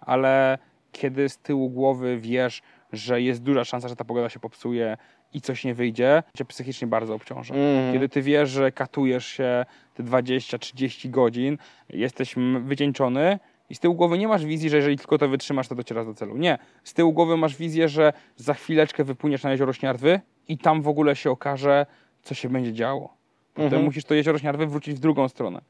[0.00, 0.58] ale
[0.92, 2.62] kiedy z tyłu głowy wiesz,
[2.92, 4.96] że jest duża szansa, że ta pogoda się popsuje
[5.34, 7.54] i coś nie wyjdzie, cię psychicznie bardzo obciąża.
[7.54, 7.92] Mhm.
[7.92, 12.34] Kiedy ty wiesz, że katujesz się te 20-30 godzin, jesteś
[12.64, 13.38] wycieńczony
[13.70, 16.14] i z tyłu głowy nie masz wizji, że jeżeli tylko to wytrzymasz, to docierasz do
[16.14, 16.36] celu.
[16.36, 16.58] Nie.
[16.84, 20.88] Z tyłu głowy masz wizję, że za chwileczkę wypłyniesz na jezioro Śniardwy i tam w
[20.88, 21.86] ogóle się okaże,
[22.22, 23.14] co się będzie działo.
[23.54, 23.84] Potem Mhm.
[23.84, 25.60] musisz to jezioro Śniardwy wrócić w drugą stronę.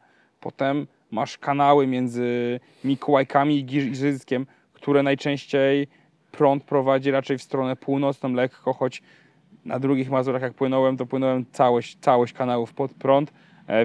[0.40, 5.88] Potem masz kanały między Mikołajkami i Giżyckiem, które najczęściej
[6.32, 9.02] prąd prowadzi raczej w stronę północną lekko, choć
[9.64, 13.32] na drugich Mazurach jak płynąłem, to płynąłem całość, całość kanałów pod prąd,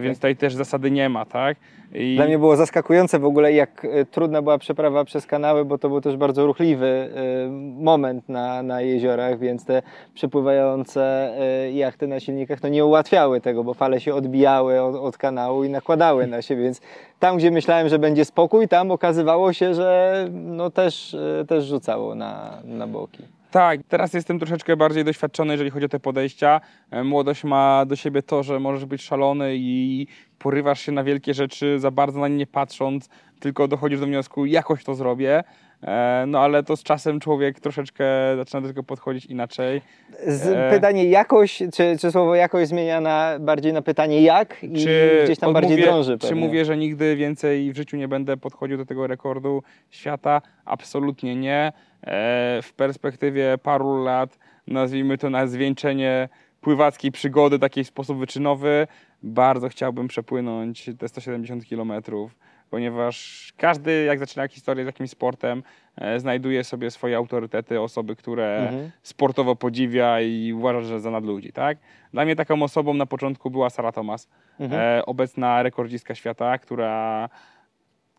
[0.02, 1.58] więc tutaj też zasady nie ma, tak?
[1.94, 5.78] I Dla mnie było zaskakujące w ogóle, jak e, trudna była przeprawa przez kanały, bo
[5.78, 7.50] to był też bardzo ruchliwy e,
[7.84, 9.82] moment na, na jeziorach, więc te
[10.14, 15.18] przepływające e, jachty na silnikach no nie ułatwiały tego, bo fale się odbijały od, od
[15.18, 16.82] kanału i nakładały na siebie, więc
[17.20, 22.16] tam, gdzie myślałem, że będzie spokój, tam okazywało się, że no też, e, też rzucało
[22.16, 23.37] na, na boki.
[23.52, 26.62] Tak, teraz jestem troszeczkę bardziej doświadczony, jeżeli chodzi o te podejścia.
[26.92, 30.08] E, Młodość ma do siebie to, że możesz być szalony i
[30.40, 34.46] porywasz się na wielkie rzeczy, za bardzo na nie nie patrząc, tylko dochodzisz do wniosku,
[34.46, 35.44] jakoś to zrobię.
[35.84, 38.06] E, No ale to z czasem człowiek troszeczkę
[38.38, 39.82] zaczyna do tego podchodzić inaczej.
[40.28, 40.70] Z, E.
[40.72, 45.40] Pytanie jakość, czy, czy słowo jakość zmienia na, bardziej na pytanie jak i Czy gdzieś
[45.40, 46.46] tam bardziej odmówię- drąży Czy pewnie.
[46.46, 50.42] mówię, że nigdy więcej w życiu nie będę podchodził do tego rekordu świata?
[50.66, 51.72] Absolutnie nie.
[52.04, 54.38] E, W perspektywie paru lat,
[54.68, 56.30] nazwijmy to na zwieńczenie
[56.62, 58.88] pływackiej przygody, takiej w sposób wyczynowy,
[59.24, 62.36] bardzo chciałbym przepłynąć te 170 kilometrów,
[62.70, 65.64] ponieważ każdy, jak zaczyna historię z jakimś sportem,
[65.96, 68.92] e, znajduje sobie swoje autorytety, osoby, które Mhm.
[69.02, 71.78] sportowo podziwia i uważa, że za nadludzi, tak?
[72.14, 74.82] Dla mnie taką osobą na początku była Sara Thomas, Mhm.
[75.00, 77.30] e, obecna rekordzistka świata, która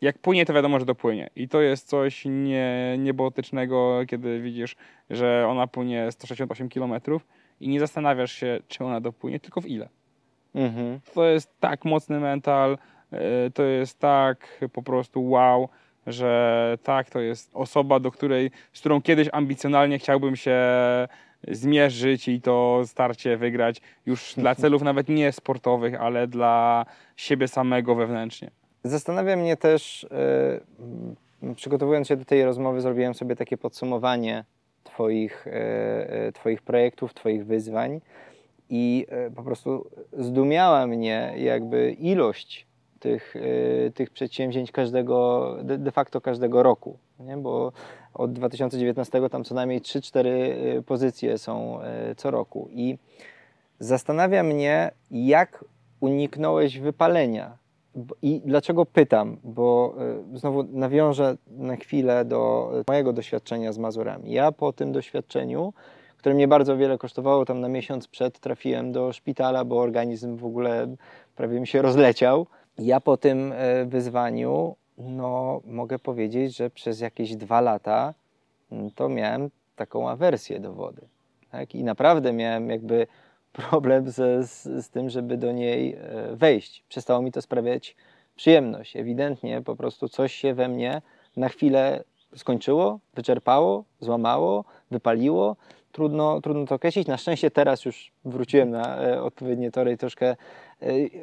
[0.00, 1.30] jak płynie, to wiadomo, że dopłynie.
[1.36, 4.76] I to jest coś nie, niebotycznego, kiedy widzisz,
[5.10, 6.92] że ona płynie 168 km
[7.60, 9.88] i nie zastanawiasz się, czy ona dopłynie, tylko w ile.
[10.54, 11.00] Mhm.
[11.14, 12.78] To jest tak mocny mental,
[13.54, 15.68] to jest tak po prostu wow,
[16.06, 20.58] że tak, to jest osoba, do której, z którą kiedyś ambicjonalnie chciałbym się
[21.48, 27.94] zmierzyć i to starcie wygrać już dla celów nawet nie sportowych, ale dla siebie samego
[27.94, 28.50] wewnętrznie.
[28.84, 30.06] Zastanawia mnie też,
[31.42, 34.44] e, przygotowując się do tej rozmowy, zrobiłem sobie takie podsumowanie
[34.84, 35.52] Twoich, e,
[36.10, 38.00] e, twoich projektów, Twoich wyzwań
[38.70, 42.67] i e, po prostu zdumiała mnie jakby ilość
[43.00, 47.36] tych, e, tych przedsięwzięć każdego, de, facto każdego roku, nie?
[47.36, 47.72] bo
[48.14, 52.98] od 2019 tam co najmniej 3-4 e, pozycje są e, co roku i
[53.78, 55.64] zastanawia mnie, jak
[56.00, 57.58] uniknąłeś wypalenia.
[58.22, 59.36] I dlaczego pytam?
[59.44, 59.94] Bo
[60.34, 64.32] y, znowu nawiążę na chwilę do y, mojego doświadczenia z Mazurami.
[64.32, 65.72] Ja po tym doświadczeniu,
[66.16, 70.44] które mnie bardzo wiele kosztowało, tam na miesiąc przed trafiłem do szpitala, bo organizm w
[70.44, 70.94] ogóle
[71.36, 72.46] prawie mi się rozleciał.
[72.78, 78.14] Ja po tym y, wyzwaniu, no mogę powiedzieć, że przez jakieś dwa lata
[78.72, 81.02] mm, to miałem taką awersję do wody.
[81.50, 81.74] Tak?
[81.74, 83.06] I naprawdę miałem jakby
[83.52, 86.84] problem ze, z, z tym, żeby do niej e, wejść.
[86.88, 87.96] Przestało mi to sprawiać
[88.36, 88.96] przyjemność.
[88.96, 91.02] Ewidentnie po prostu coś się we mnie
[91.36, 92.04] na chwilę
[92.36, 95.56] skończyło, wyczerpało, złamało, wypaliło.
[95.92, 97.08] Trudno, trudno to określić.
[97.08, 100.36] Na szczęście teraz już wróciłem na e, odpowiednie tory i troszkę e,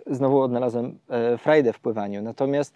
[0.08, 2.22] znowu odnalazłem e, frajdę w pływaniu.
[2.22, 2.76] Natomiast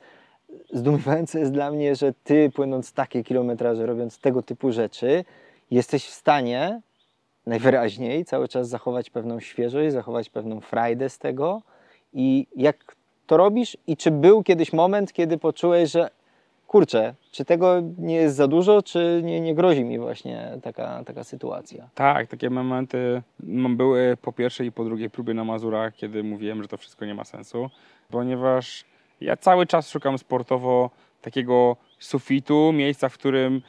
[0.74, 5.26] zdumiewające jest dla mnie, że ty płynąc takie kilometraże, robiąc tego typu rzeczy,
[5.72, 6.82] jesteś w stanie
[7.46, 11.62] najwyraźniej cały czas zachować pewną świeżość, zachować pewną frajdę z tego.
[12.14, 12.96] I jak
[13.28, 13.78] to robisz?
[13.88, 16.10] I czy był kiedyś moment, kiedy poczułeś, że
[16.74, 21.24] kurczę, czy tego nie jest za dużo, czy nie, nie grozi mi właśnie taka, taka
[21.24, 21.90] sytuacja?
[21.96, 26.62] Tak, takie momenty m- były po pierwszej i po drugiej próbie na Mazurach, kiedy mówiłem,
[26.62, 27.70] że to wszystko nie ma sensu,
[28.10, 28.86] ponieważ
[29.22, 30.90] ja cały czas szukam sportowo
[31.22, 33.62] takiego sufitu, miejsca, w którym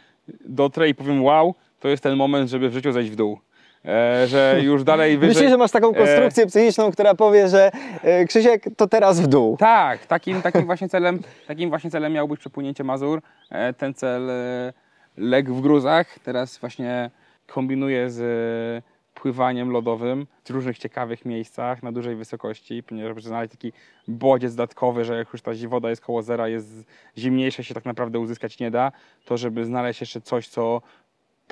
[0.45, 3.39] dotrę i powiem wow, to jest ten moment, żeby w życiu zejść w dół.
[3.85, 5.35] E, że już dalej wyżej...
[5.35, 7.71] Myślisz, że masz taką konstrukcję psychiczną, która powie, że
[8.03, 9.57] e, Krzysiek, to teraz w dół.
[9.57, 13.23] Tak, takim, takim, właśnie celem, takim właśnie celem miał być przepłynięcie Mazur.
[13.51, 14.73] E, ten cel e,
[15.17, 16.19] legł w gruzach.
[16.19, 17.11] Teraz właśnie
[17.47, 18.91] kombinuję z e,
[19.21, 23.73] pływaniem lodowym w różnych ciekawych miejscach na dużej wysokości, ponieważ żeby znaleźć taki
[24.09, 26.85] bodziec dodatkowy, że jak już ta woda jest koło zera, jest
[27.19, 28.93] zimniejsza, się tak naprawdę uzyskać nie da,
[29.25, 30.83] to żeby znaleźć jeszcze coś, co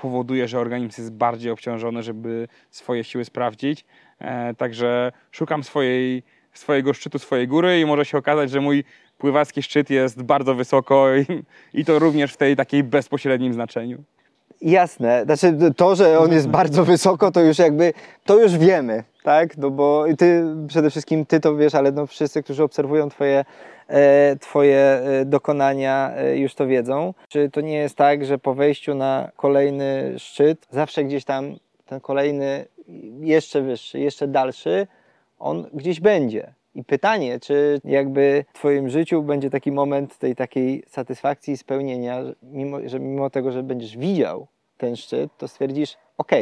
[0.00, 3.84] powoduje, że organizm jest bardziej obciążony, żeby swoje siły sprawdzić.
[4.18, 8.84] E, także szukam swojej, swojego szczytu, swojej góry i może się okazać, że mój
[9.18, 11.24] pływacki szczyt jest bardzo wysoko i,
[11.80, 14.04] i to również w tej takiej bezpośrednim znaczeniu.
[14.62, 17.92] Jasne, znaczy to, że on jest bardzo wysoko, to już jakby,
[18.24, 19.56] to już wiemy, tak?
[19.56, 23.44] No bo ty, przede wszystkim ty to wiesz, ale no wszyscy, którzy obserwują twoje,
[23.88, 27.14] e, twoje e, dokonania e, już to wiedzą.
[27.28, 32.00] Czy to nie jest tak, że po wejściu na kolejny szczyt, zawsze gdzieś tam ten
[32.00, 32.66] kolejny,
[33.20, 34.86] jeszcze wyższy, jeszcze dalszy,
[35.38, 36.52] on gdzieś będzie.
[36.74, 42.24] I pytanie, czy jakby w Twoim życiu będzie taki moment tej takiej satysfakcji i spełnienia,
[42.24, 44.46] że mimo, że mimo tego, że będziesz widział
[44.78, 46.32] ten szczyt, to stwierdzisz, ok,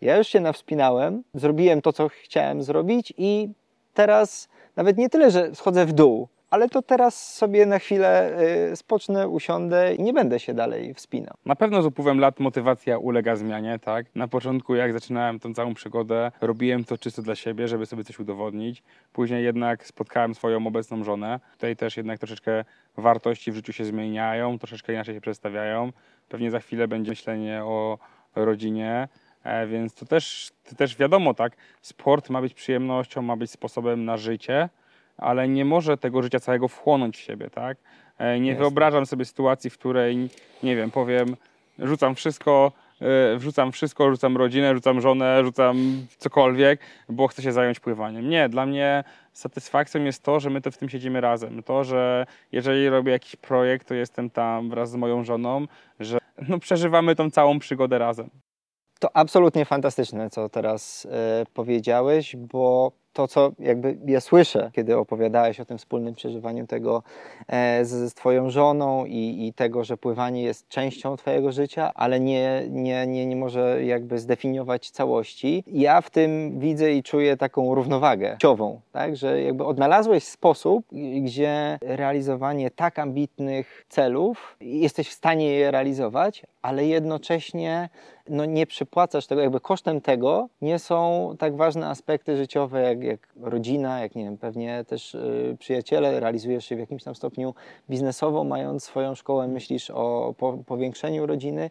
[0.00, 3.48] ja już się nawspinałem, zrobiłem to, co chciałem zrobić i
[3.94, 8.40] teraz nawet nie tyle, że schodzę w dół, ale to teraz sobie na chwilę
[8.72, 11.34] y, spocznę, usiądę i nie będę się dalej wspinał.
[11.46, 14.06] Na pewno z upływem lat motywacja ulega zmianie, tak?
[14.14, 18.18] Na początku, jak zaczynałem tą całą przygodę, robiłem to czysto dla siebie, żeby sobie coś
[18.18, 18.82] udowodnić.
[19.12, 21.40] Później jednak spotkałem swoją obecną żonę.
[21.52, 22.64] Tutaj też jednak troszeczkę
[22.96, 25.92] wartości w życiu się zmieniają, troszeczkę inaczej się przedstawiają.
[26.28, 27.98] Pewnie za chwilę będzie myślenie o
[28.36, 29.08] rodzinie.
[29.44, 31.52] E, więc to też, to też wiadomo, tak?
[31.80, 34.68] Sport ma być przyjemnością, ma być sposobem na życie,
[35.18, 37.78] ale nie może tego życia całego wchłonąć w siebie, tak?
[38.18, 38.64] E, nie Jasne.
[38.64, 40.28] wyobrażam sobie sytuacji, w której,
[40.62, 41.36] nie wiem, powiem,
[41.78, 45.76] rzucam wszystko, e, wrzucam wszystko, rzucam rodzinę, rzucam żonę, rzucam
[46.18, 48.28] cokolwiek, bo chcę się zająć pływaniem.
[48.28, 51.62] Nie, dla mnie satysfakcją jest to, że my to w tym siedzimy razem.
[51.62, 55.66] To, że jeżeli robię jakiś projekt, to jestem tam wraz z moją żoną,
[56.00, 58.30] że no, przeżywamy tą całą przygodę razem.
[59.00, 65.60] To absolutnie fantastyczne, co teraz e, powiedziałeś, bo to, co jakby ja słyszę, kiedy opowiadałeś
[65.60, 67.02] o tym wspólnym przeżywaniu tego
[67.48, 72.20] e, z, z Twoją żoną i, i tego, że pływanie jest częścią Twojego życia, ale
[72.20, 75.64] nie, nie, nie, nie może jakby zdefiniować całości.
[75.66, 79.16] Ja w tym widzę i czuję taką równowagę ciową, tak?
[79.16, 80.84] że jakby odnalazłeś sposób,
[81.22, 87.88] gdzie realizowanie tak ambitnych celów, jesteś w stanie je realizować, ale jednocześnie
[88.30, 93.28] no, nie przypłacasz tego, jakby kosztem tego nie są tak ważne aspekty życiowe jak, jak
[93.40, 97.54] rodzina, jak nie wiem, pewnie też y, przyjaciele, realizujesz się w jakimś tam stopniu
[97.90, 101.70] biznesowo, mając swoją szkołę, myślisz o po, powiększeniu rodziny.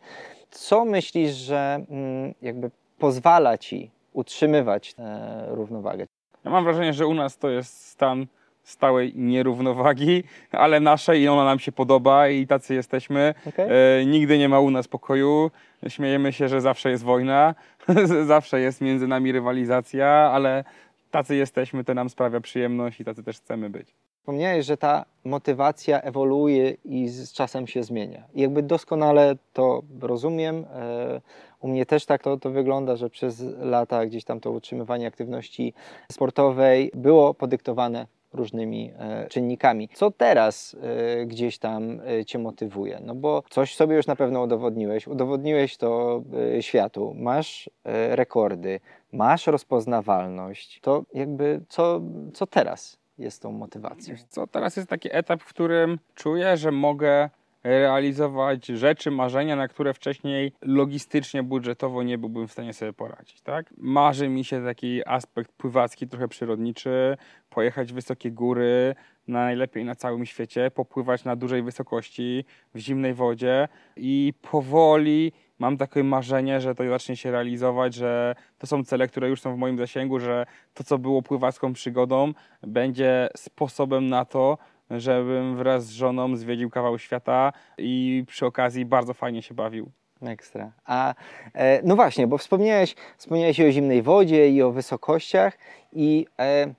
[0.51, 6.07] Co myślisz, że mm, jakby pozwala ci utrzymywać tę równowagę?
[6.45, 8.27] Ja mam wrażenie, że u nas to jest stan
[8.67, 13.33] stałej nierównowagi, ale naszej i ona nam się podoba i tacy jesteśmy.
[13.47, 13.69] Okay.
[13.71, 15.51] E, nigdy nie ma u nas pokoju.
[15.87, 17.55] Śmiejemy się, że zawsze jest wojna,
[18.25, 20.63] zawsze jest między nami rywalizacja, ale
[21.11, 23.93] tacy jesteśmy, to nam sprawia przyjemność i tacy też chcemy być.
[24.19, 28.23] Wspomniałeś, że ta motywacja ewoluuje i z czasem się zmienia.
[28.35, 30.65] I jakby doskonale to rozumiem.
[30.73, 31.21] E,
[31.59, 35.73] u mnie też tak to, to wygląda, że przez lata gdzieś tam to utrzymywanie aktywności
[36.11, 39.89] sportowej było podyktowane różnymi e, czynnikami.
[39.93, 42.99] Co teraz e, gdzieś tam e, Cię motywuje?
[43.03, 45.07] No bo coś sobie już na pewno udowodniłeś.
[45.07, 46.21] Udowodniłeś to
[46.61, 47.13] światu.
[47.17, 47.69] Masz
[48.09, 48.79] rekordy,
[49.11, 50.79] masz rozpoznawalność.
[50.81, 52.01] To jakby co,
[52.33, 54.15] co teraz jest tą motywacją?
[54.29, 57.29] Co teraz jest taki etap, w którym czuję, że mogę
[57.63, 63.41] realizować rzeczy, marzenia, na które wcześniej logistycznie, budżetowo nie byłbym w stanie sobie poradzić.
[63.41, 63.73] Tak?
[63.77, 67.17] Marzy mi się taki aspekt pływacki, trochę przyrodniczy,
[67.49, 68.95] pojechać w wysokie góry,
[69.27, 73.67] na najlepiej na całym świecie, popływać na dużej wysokości, w zimnej wodzie
[73.97, 79.29] i powoli mam takie marzenie, że to zacznie się realizować, że to są cele, które
[79.29, 84.57] już są w moim zasięgu, że to, co było pływacką przygodą, będzie sposobem na to,
[84.91, 89.91] żebym wraz z żoną zwiedził kawał świata i przy okazji bardzo fajnie się bawił.
[90.21, 90.71] Ekstra.
[90.85, 91.13] A
[91.53, 95.57] e, no właśnie, bo wspomniałeś, wspomniałeś o zimnej wodzie i o wysokościach
[95.93, 96.73] i e,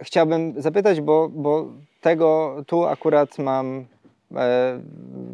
[0.00, 1.66] chciałbym zapytać, bo, bo
[2.00, 3.86] tego tu akurat mam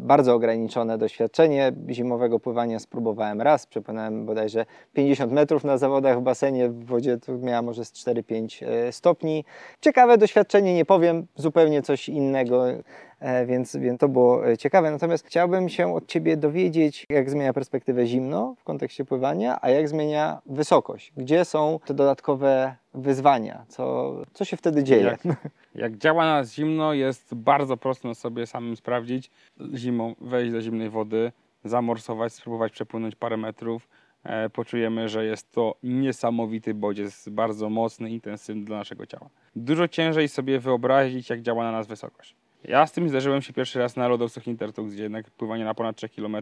[0.05, 6.69] bardzo ograniczone doświadczenie zimowego pływania spróbowałem raz, przepłynąłem bodajże 50 metrów na zawodach w basenie,
[6.69, 9.45] w wodzie tu miała może z 4-5 e, stopni.
[9.81, 12.83] Ciekawe doświadczenie, nie powiem, zupełnie coś innego, e,
[13.45, 14.91] więc, więc to było e, ciekawe.
[14.91, 19.89] Natomiast chciałbym się od Ciebie dowiedzieć, jak zmienia perspektywę zimno w kontekście pływania, a jak
[19.89, 21.13] zmienia wysokość.
[21.17, 23.65] Gdzie są te dodatkowe wyzwania?
[23.67, 25.03] Co, co się wtedy dzieje?
[25.25, 25.37] Jak,
[25.75, 29.31] jak działa nas zimno, jest bardzo prosto na sobie samym sprawdzić.
[29.75, 31.31] Zimą wejść do zimnej wody,
[31.63, 33.87] zamorsować, spróbować przepłynąć parę metrów.
[34.23, 39.29] E, poczujemy, że jest to niesamowity bodziec, bardzo mocny, intensywny dla naszego ciała.
[39.55, 42.35] Dużo ciężej sobie wyobrazić, jak działa na nas wysokość.
[42.67, 45.95] Ja z tym zderzyłem się pierwszy raz na lodowcach Intertux, gdzie jednak pływanie na ponad
[45.95, 46.37] 3 km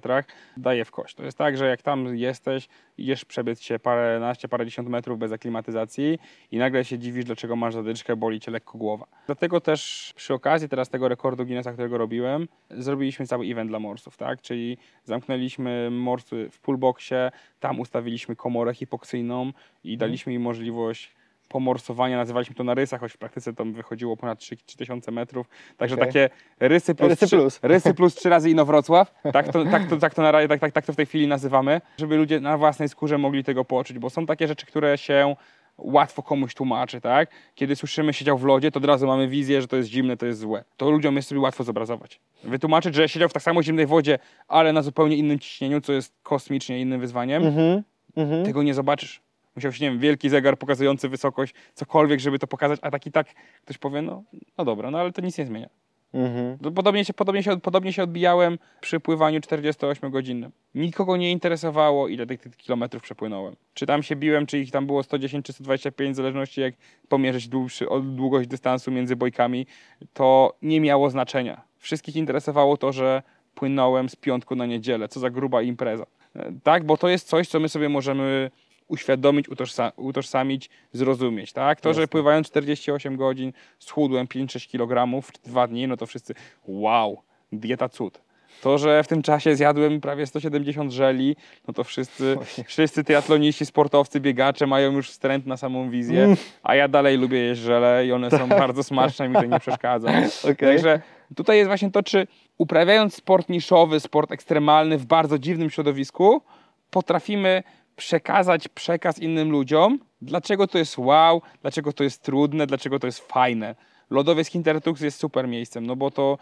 [0.57, 1.15] daje w kość.
[1.15, 5.19] To jest tak, że jak tam jesteś, idziesz przebiec się parę naście, parę dziesiąt metrów
[5.19, 6.19] bez aklimatyzacji
[6.51, 9.05] i nagle się dziwisz, dlaczego masz zadyczkę, boli cię lekko głowa.
[9.25, 14.17] Dlatego też przy okazji teraz tego rekordu Guinnessa, którego robiłem, zrobiliśmy cały event dla morsów,
[14.17, 14.41] tak?
[14.41, 19.51] Czyli zamknęliśmy morsy w pullboxie, tam ustawiliśmy komorę hipoksyjną
[19.83, 21.11] i daliśmy im możliwość
[21.53, 25.49] pomorsowania, nazywaliśmy to na rysach, choć w praktyce to wychodziło ponad 3000 metrów.
[25.77, 26.07] Także Okej.
[26.07, 27.59] takie rysy plus, Rysy trzy- plus.
[27.61, 29.13] rysy plus trzy razy Inowrocław.
[29.33, 31.27] Tak to, tak, to, tak, to na, razie- tak, tak, tak to w tej chwili
[31.27, 35.35] nazywamy, żeby ludzie na własnej skórze mogli tego poczuć, bo są takie rzeczy, które się
[35.77, 37.29] łatwo komuś tłumaczy, tak?
[37.55, 40.25] Kiedy słyszymy siedział w lodzie, to od razu mamy wizję, że to jest zimne, to
[40.25, 40.63] jest złe.
[40.77, 42.19] To ludziom jest sobie łatwo zobrazować.
[42.43, 46.13] Wytłumaczyć, że siedział w tak samo zimnej wodzie, ale na zupełnie innym ciśnieniu, co jest
[46.23, 47.83] kosmicznie innym wyzwaniem, Mhm.
[48.15, 48.45] Mhm.
[48.45, 49.21] tego nie zobaczysz.
[49.55, 53.11] Musiał się, nie wiem, wielki zegar pokazujący wysokość, cokolwiek, żeby to pokazać, a tak i
[53.11, 53.27] tak
[53.65, 54.23] ktoś powie, no,
[54.57, 55.69] no dobra, no ale to nic nie zmienia.
[56.13, 56.57] Mhm.
[56.61, 60.49] No, Podobnie się, podobnie, się, podobnie się odbijałem przy pływaniu 48-godzinnym.
[60.75, 63.55] Nikogo nie interesowało, ile tych, tych kilometrów przepłynąłem.
[63.73, 66.73] Czy tam się biłem, czy ich tam było 110 czy 125, w zależności jak
[67.09, 69.67] pomierzyć dłuższy, długość dystansu między bojkami,
[70.13, 71.61] to nie miało znaczenia.
[71.77, 73.23] Wszystkich interesowało to, że
[73.55, 75.07] płynąłem z piątku na niedzielę.
[75.07, 76.05] Co za gruba impreza.
[76.35, 78.51] E, Tak, bo to jest coś, co my sobie możemy
[78.87, 81.81] uświadomić, utożsa- utożsamić, zrozumieć, tak?
[81.81, 86.33] To, że pływając 48 godzin schudłem 5-6 kg w dwa dni, no to wszyscy
[86.67, 88.21] wow, dieta cud.
[88.61, 91.35] To, że w tym czasie zjadłem prawie 170 żeli,
[91.67, 96.37] no to wszyscy, wszyscy triatloniści, sportowcy, biegacze mają już wstręt na samą wizję, Mm.
[96.63, 100.09] a ja dalej lubię jeść żele i one są bardzo smaczne, mi to nie przeszkadza.
[100.43, 100.55] Okej.
[100.55, 101.01] Także
[101.35, 106.41] tutaj jest właśnie to, czy uprawiając sport niszowy, sport ekstremalny w bardzo dziwnym środowisku,
[106.89, 107.63] potrafimy
[107.95, 113.19] przekazać przekaz innym ludziom, dlaczego to jest wow, dlaczego to jest trudne, dlaczego to jest
[113.19, 113.75] fajne.
[114.09, 116.37] Lodowiec Hintertux jest super miejscem, no bo to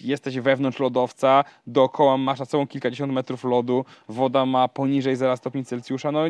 [0.00, 5.64] jesteś wewnątrz lodowca, dookoła masz na sobą kilkadziesiąt metrów lodu, woda ma poniżej 0 stopni
[5.64, 6.12] Celsjusza.
[6.12, 6.20] No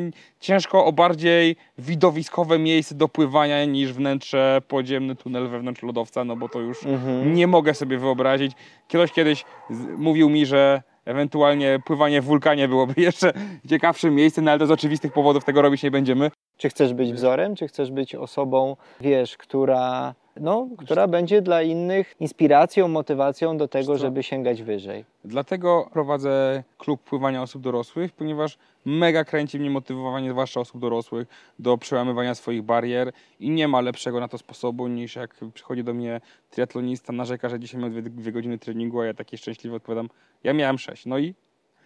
[0.41, 6.49] ciężko o bardziej widowiskowe miejsce do pływania niż wnętrze, podziemny tunel wewnątrz lodowca, no bo
[6.49, 7.35] to już Mhm.
[7.35, 8.53] nie mogę sobie wyobrazić.
[8.89, 9.45] Ktoś kiedyś
[9.99, 13.33] mówił mi, że ewentualnie pływanie w wulkanie byłoby jeszcze
[13.69, 16.31] ciekawszym miejscem, no ale to z oczywistych powodów tego robić nie będziemy.
[16.57, 22.15] Czy chcesz być wzorem, czy chcesz być osobą, wiesz, która, no, która będzie dla innych
[22.21, 25.05] inspiracją, motywacją do tego, żeby sięgać wyżej?
[25.25, 31.79] Dlatego prowadzę klub pływania osób dorosłych, ponieważ mega kręci mnie motywowanie, zwłaszcza osób dorosłych, do
[31.79, 36.21] przełamywania swoich barier i nie ma lepszego na to sposobu niż jak przychodzi do mnie
[36.51, 40.09] triatlonista, narzeka, że dzisiaj miał dwie, dwie godziny treningu, a ja taki szczęśliwy odpowiadam,
[40.45, 41.07] ja miałem sześć.
[41.07, 41.35] No i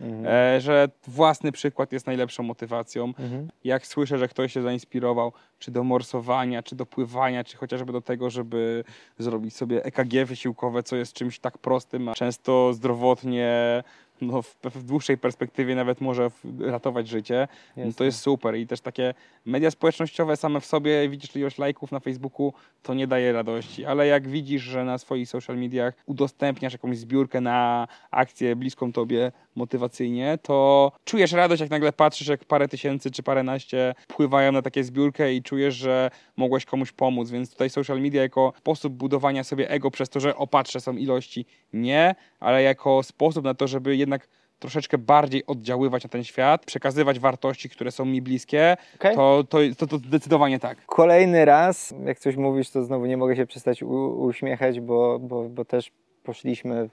[0.00, 0.26] Mhm.
[0.26, 3.04] e, że własny przykład jest najlepszą motywacją.
[3.04, 3.48] Mhm.
[3.64, 8.00] Jak słyszę, że ktoś się zainspirował, czy do morsowania, czy do pływania, czy chociażby do
[8.00, 8.84] tego, żeby
[9.18, 13.82] zrobić sobie EKG wysiłkowe, co jest czymś tak prostym, a często zdrowotnie,
[14.20, 18.56] no w, w dłuższej perspektywie nawet może ratować życie, no to jest super.
[18.56, 19.14] I też takie
[19.46, 24.06] media społecznościowe same w sobie, widzisz ilość lajków na Facebooku, to nie daje radości, ale
[24.06, 30.38] jak widzisz, że na swoich social mediach udostępniasz jakąś zbiórkę na akcję bliską tobie motywacyjnie,
[30.42, 35.34] to czujesz radość, jak nagle patrzysz, jak parę tysięcy czy paręnaście pływają na takie zbiórkę
[35.34, 39.90] i czujesz, że mogłeś komuś pomóc, więc tutaj social media jako sposób budowania sobie ego
[39.90, 44.28] przez to, że opatrzę są ilości, nie, ale jako sposób na to, żeby jednak
[44.60, 49.16] troszeczkę bardziej oddziaływać na ten świat, przekazywać wartości, które są mi bliskie, Okej.
[49.16, 50.86] to, to, to, to zdecydowanie tak.
[50.86, 55.48] Kolejny raz, jak coś mówisz, to znowu nie mogę się przestać u, uśmiechać, bo, bo,
[55.48, 56.88] bo też poszliśmy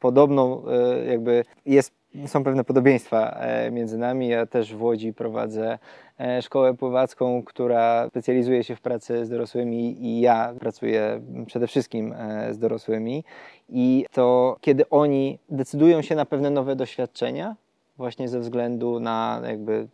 [0.00, 1.94] podobną, e, jakby jest,
[2.26, 4.28] są pewne podobieństwa e, między nami.
[4.28, 5.78] Ja też w Łodzi prowadzę
[6.20, 12.14] e, szkołę pływacką, która specjalizuje się w pracy z dorosłymi i ja pracuję przede wszystkim
[12.50, 13.24] z dorosłymi.
[13.68, 17.56] I to kiedy oni decydują się na pewne nowe doświadczenia,
[17.96, 19.88] właśnie ze względu na jakby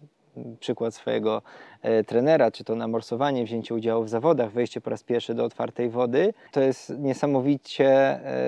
[0.61, 1.43] przykład swojego
[1.83, 5.45] e, trenera, czy to na morsowanie, wzięcie udziału w zawodach, wejście po raz pierwszy do
[5.45, 7.89] otwartej wody, to jest niesamowicie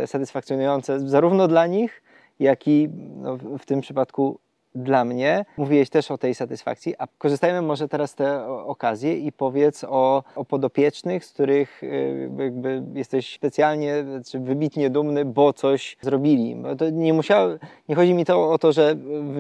[0.03, 2.03] e, satysfakcjonujące zarówno dla nich,
[2.41, 4.39] jak i no, w tym przypadku
[4.75, 9.33] dla mnie, mówiłeś też o tej satysfakcji, a korzystajmy może teraz z tej okazji i
[9.33, 15.97] powiedz o, o podopiecznych, z których y, jakby jesteś specjalnie czy wybitnie dumny, bo coś
[16.01, 16.57] zrobili.
[16.57, 17.51] Bo to nie, musiało,
[17.89, 18.95] nie chodzi mi to o to, że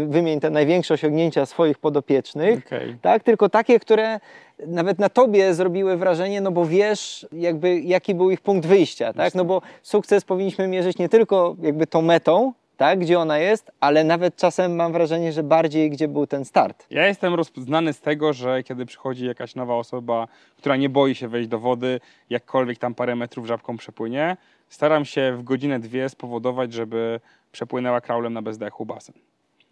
[0.06, 2.98] wymień te największe osiągnięcia swoich podopiecznych, okay.
[3.02, 3.22] tak?
[3.22, 4.20] tylko takie, które
[4.66, 9.34] nawet na tobie zrobiły wrażenie, no bo wiesz, jakby jaki był ich punkt wyjścia, tak?
[9.34, 14.04] No bo sukces powinniśmy mierzyć nie tylko jakby tą metą, tak, gdzie ona jest, ale
[14.04, 16.86] nawet czasem mam wrażenie, że bardziej gdzie był ten start.
[16.90, 21.28] Ja jestem rozpoznany z tego, że kiedy przychodzi jakaś nowa osoba, która nie boi się
[21.28, 22.00] wejść do wody,
[22.30, 24.36] jakkolwiek tam parę metrów żabką przepłynie,
[24.68, 27.20] staram się w godzinę, dwie spowodować, żeby
[27.52, 29.14] przepłynęła kraulem na bezdechu basen.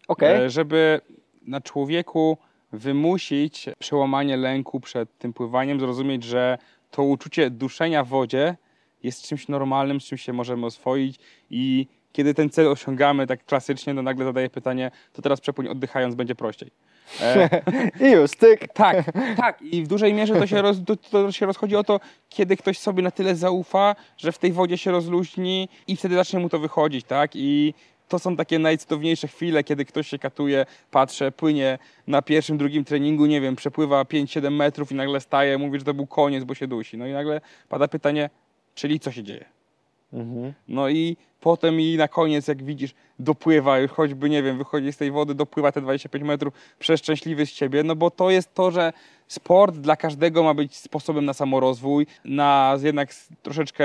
[0.09, 0.51] Okay.
[0.51, 1.01] Żeby
[1.47, 2.39] na człowieku
[2.73, 6.59] wymusić przełamanie lęku przed tym pływaniem, zrozumieć, że
[6.91, 8.57] to uczucie duszenia w wodzie
[9.03, 11.19] jest czymś normalnym, z czym się możemy oswoić
[11.51, 16.15] i kiedy ten cel osiągamy tak klasycznie, no nagle zadaję pytanie, to teraz przepłyń oddychając,
[16.15, 16.71] będzie prościej.
[17.21, 17.63] E,
[18.07, 18.73] I już, tyk.
[18.73, 19.63] Tak, tak.
[19.63, 22.79] I w dużej mierze to się, roz, to, to się rozchodzi o to, kiedy ktoś
[22.79, 26.59] sobie na tyle zaufa, że w tej wodzie się rozluźni i wtedy zacznie mu to
[26.59, 27.31] wychodzić, tak?
[27.35, 27.75] I
[28.09, 33.27] to są takie najcudowniejsze chwile, kiedy ktoś się katuje, patrzę, płynie na pierwszym, drugim treningu,
[33.27, 36.67] nie wiem, przepływa 5-7 metrów i nagle staje, mówi, że to był koniec, bo się
[36.67, 36.99] dusi.
[36.99, 38.31] No i nagle pada pytanie,
[38.75, 39.62] czyli co się dzieje?
[40.13, 40.53] Mhm.
[40.69, 45.11] No i potem i na koniec, jak widzisz, dopływa, choćby, nie wiem, wychodzi z tej
[45.11, 48.93] wody, dopływa te 25 metrów, przeszczęśliwy z ciebie, no bo to jest to, że
[49.29, 53.85] sport dla każdego ma być sposobem na samorozwój, na jednak troszeczkę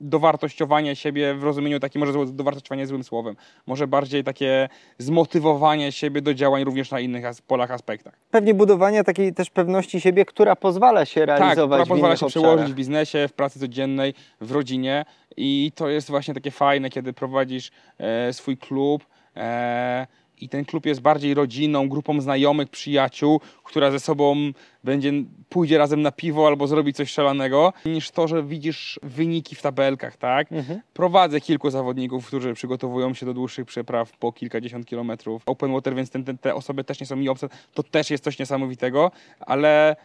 [0.00, 3.36] dowartościowanie siebie w rozumieniu takim, może dowartościowanie złym słowem,
[3.66, 8.14] może bardziej takie zmotywowanie siebie do działań również na innych polach, aspektach.
[8.30, 12.26] Pewnie budowanie takiej też pewności siebie, która pozwala się tak, realizować tak, która pozwala się
[12.26, 12.48] obszarach.
[12.48, 15.04] przełożyć w biznesie, w pracy codziennej, w rodzinie
[15.36, 19.04] i to jest właśnie takie fajne, kiedy prowadzisz e, swój klub,
[19.36, 20.06] e,
[20.40, 24.36] i ten klub jest bardziej rodziną, grupą znajomych, przyjaciół, która ze sobą
[24.84, 25.12] będzie,
[25.48, 30.16] pójdzie razem na piwo albo zrobi coś szalonego, niż to, że widzisz wyniki w tabelkach,
[30.16, 30.52] tak?
[30.52, 30.80] Mhm.
[30.94, 36.10] Prowadzę kilku zawodników, którzy przygotowują się do dłuższych przepraw po kilkadziesiąt kilometrów open water, więc
[36.10, 37.48] ten, ten, te osoby też nie są mi obce.
[37.74, 39.10] To też jest coś niesamowitego,
[39.40, 39.96] ale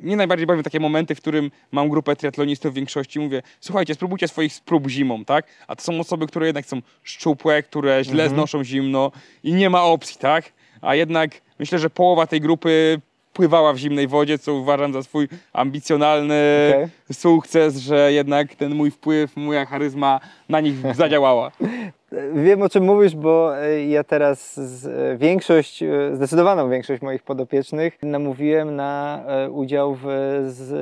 [0.00, 4.28] mnie najbardziej bawią takie momenty, w którym mam grupę triatlonistów w większości mówię, słuchajcie, spróbujcie
[4.28, 5.46] swoich sprób zimą, tak?
[5.68, 8.30] A to są osoby, które jednak są szczupłe, które źle mhm.
[8.30, 10.52] znoszą zimno i nie ma opcji, tak?
[10.80, 13.00] A jednak myślę, że połowa tej grupy
[13.32, 16.88] pływała w zimnej wodzie, co uważam za swój ambicjonalny okay.
[17.12, 21.50] sukces, że jednak ten mój wpływ, moja charyzma na nich zadziałała.
[22.34, 28.02] Wiem o czym mówisz, bo e, ja teraz e, większość, e, zdecydowaną większość moich podopiecznych
[28.02, 30.06] namówiłem na udział w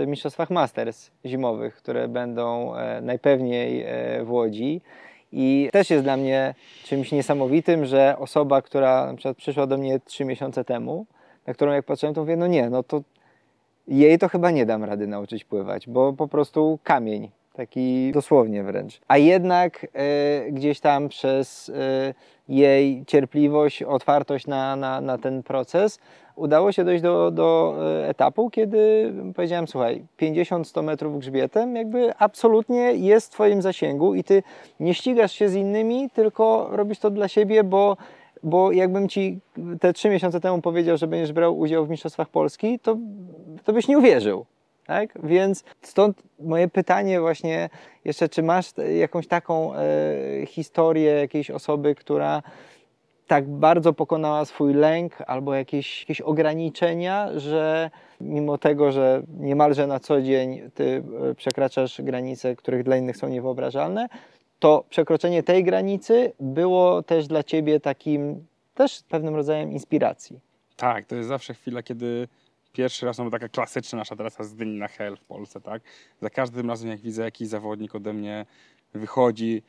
[0.07, 2.73] mistrzostwach Masters zimowych, które będą
[3.03, 3.87] najpewniej
[4.25, 4.81] w Łodzi.
[5.33, 6.55] I też jest dla mnie
[6.85, 11.07] czymś niesamowitym, że osoba, która na przykład przyszła do mnie trzy miesiące temu,
[11.47, 13.03] na którą jak patrzyłem, to mówię, no nie, no to
[13.89, 19.01] jej to chyba nie dam rady nauczyć pływać, bo po prostu kamień, taki dosłownie wręcz.
[19.09, 21.73] A jednak y, gdzieś tam przez y,
[22.49, 25.99] jej cierpliwość, otwartość na, na, na ten proces,
[26.37, 32.95] udało się dojść do, do e, etapu, kiedy powiedziałem, słuchaj, 50-100 metrów grzbietem jakby absolutnie
[32.95, 34.43] jest w Twoim zasięgu i Ty
[34.81, 37.97] nie ścigasz się z innymi, tylko robisz to dla siebie, bo
[38.43, 39.39] bo jakbym ci
[39.81, 42.97] te trzy miesiące temu powiedział, że będziesz brał udział w Mistrzostwach Polski, to,
[43.65, 44.47] to byś nie uwierzył.
[44.87, 45.19] Tak?
[45.23, 47.69] Więc stąd moje pytanie właśnie
[48.05, 48.67] jeszcze, czy masz
[48.99, 49.83] jakąś taką e,
[50.47, 52.43] historię jakiejś osoby, która
[53.27, 60.01] tak bardzo pokonała swój lęk albo jakieś, jakieś ograniczenia, że mimo tego, że niemalże na
[60.01, 64.09] co dzień ty e, przekraczasz granice, których dla innych są niewyobrażalne,
[64.59, 70.41] to przekroczenie tej granicy było też dla ciebie takim też pewnym rodzajem inspiracji.
[70.77, 72.29] Tak, to jest zawsze chwila, kiedy
[72.73, 75.83] pierwszy raz, no taka klasyczna nasza trasa z Dyni na Hel w Polsce, tak?
[76.21, 78.47] Za każdym razem, jak widzę jakiś zawodnik ode mnie
[78.95, 79.63] wychodzi,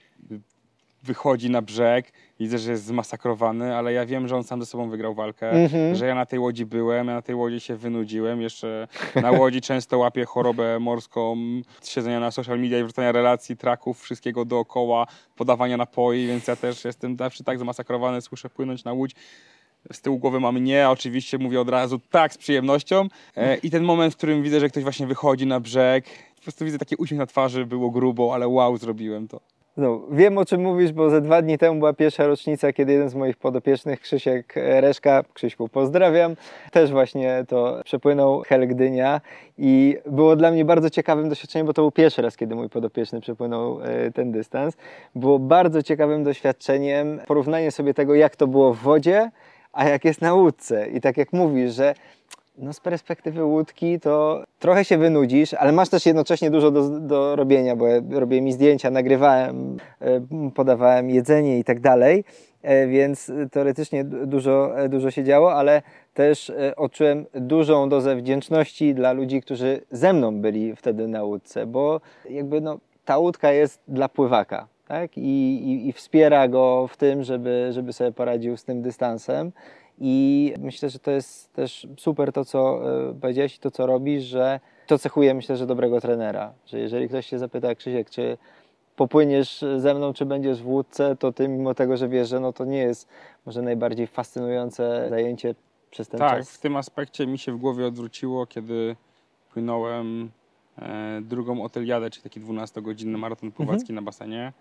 [1.04, 4.90] wychodzi na brzeg, widzę, że jest zmasakrowany, ale ja wiem, że on sam ze sobą
[4.90, 5.96] wygrał walkę, mm -hmm.
[5.96, 9.62] że ja na tej łodzi byłem, ja na tej łodzi się wynudziłem, jeszcze na łodzi
[9.72, 11.38] często łapię chorobę morską,
[11.84, 16.86] siedzenia na social media i wrzucania relacji, traków, wszystkiego dookoła, podawania napoi, więc ja też
[16.86, 19.16] jestem zawsze tak zmasakrowany, słyszę płynąć na łódź,
[19.92, 23.08] z tyłu głowy mam nie, oczywiście mówię od razu tak, z przyjemnością.
[23.38, 26.06] E, I ten moment, w którym widzę, że ktoś właśnie wychodzi na brzeg,
[26.36, 29.40] po prostu widzę taki uśmiech na twarzy, było grubo, ale wow, zrobiłem to.
[29.78, 33.10] No, wiem o czym mówisz, bo ze dwa dni temu była pierwsza rocznica, kiedy jeden
[33.10, 36.36] z moich podopiecznych, Krzysiek Reszka, Krzyśku pozdrawiam,
[36.72, 39.22] też właśnie to przepłynął Hel Gdynia
[39.58, 43.22] i było dla mnie bardzo ciekawym doświadczeniem, bo to był pierwszy raz, kiedy mój podopieczny
[43.22, 44.78] przepłynął e, ten dystans.
[45.16, 49.32] Było bardzo ciekawym doświadczeniem porównanie sobie tego, jak to było w wodzie,
[49.74, 50.88] a jak jest na łódce.
[50.88, 51.94] I tak jak mówisz, że
[52.58, 57.36] no z perspektywy łódki to trochę się wynudzisz, ale masz też jednocześnie dużo do, do
[57.36, 60.22] robienia, bo ja robię mi zdjęcia, nagrywałem, e,
[60.56, 62.24] podawałem jedzenie i tak dalej,
[62.62, 65.82] e, więc teoretycznie dużo, e, dużo się działo, ale
[66.14, 72.02] też odczułem dużą dozę wdzięczności dla ludzi, którzy ze mną byli wtedy na łódce, bo
[72.30, 74.73] jakby no, ta łódka jest dla pływaka.
[74.88, 75.18] Tak?
[75.18, 79.52] I, i, I wspiera go w tym, żeby, żeby sobie poradził z tym dystansem.
[80.00, 84.24] I myślę, że to jest też super to, co e, powiedziałeś i to, co robisz,
[84.24, 86.54] że to cechuje, myślę, że dobrego trenera.
[86.66, 88.38] Że jeżeli ktoś się zapyta, Krzysiek, czy
[88.96, 92.54] popłyniesz ze mną, czy będziesz w łódce, to ty mimo tego, że wiesz, że no
[92.54, 93.08] to nie jest
[93.46, 95.56] może najbardziej fascynujące zajęcie
[95.92, 96.48] przez ten tak, czas.
[96.48, 98.96] Tak, w tym aspekcie mi się w głowie odwróciło, kiedy
[99.54, 100.32] płynąłem
[100.78, 103.96] e, drugą oteliadę, czyli taki 12-godzinny maraton pływacki mhm.
[103.96, 104.54] na basenie.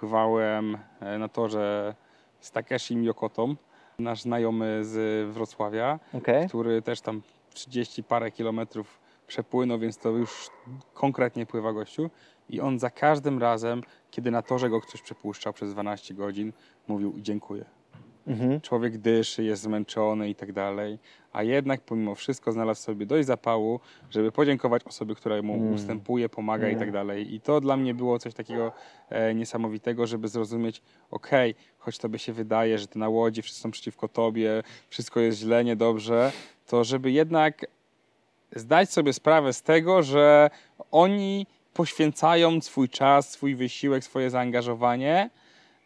[0.00, 1.94] Pływałem e, na torze
[2.40, 3.56] z Takeshim Yokotą
[3.98, 6.48] nasz znajomy z Wrocławia, okay.
[6.48, 7.22] który też tam
[7.54, 10.50] 30 parę kilometrów przepłynął, więc to już
[10.94, 12.10] konkretnie pływa gościu.
[12.48, 16.52] I on za każdym razem, kiedy na torze go ktoś przepuszczał przez 12 godzin,
[16.88, 17.64] mówił dziękuję.
[18.26, 18.60] Mhm.
[18.60, 20.98] Człowiek dyszy, jest zmęczony i tak dalej,
[21.38, 23.80] a jednak pomimo wszystko znalazł sobie dość zapału,
[24.10, 25.74] żeby podziękować osobie, która mu mm.
[25.74, 26.76] ustępuje, pomaga mm.
[26.76, 27.34] i tak dalej.
[27.34, 28.72] I to dla mnie było coś takiego
[29.10, 33.60] e, niesamowitego, żeby zrozumieć, okej, okay, choć tobie się wydaje, że ty na łodzi wszyscy
[33.60, 36.32] są przeciwko tobie, wszystko jest źle, niedobrze,
[36.66, 37.66] to żeby jednak
[38.56, 40.50] zdać sobie sprawę z tego, że
[40.90, 45.30] oni poświęcają swój czas, swój wysiłek, swoje zaangażowanie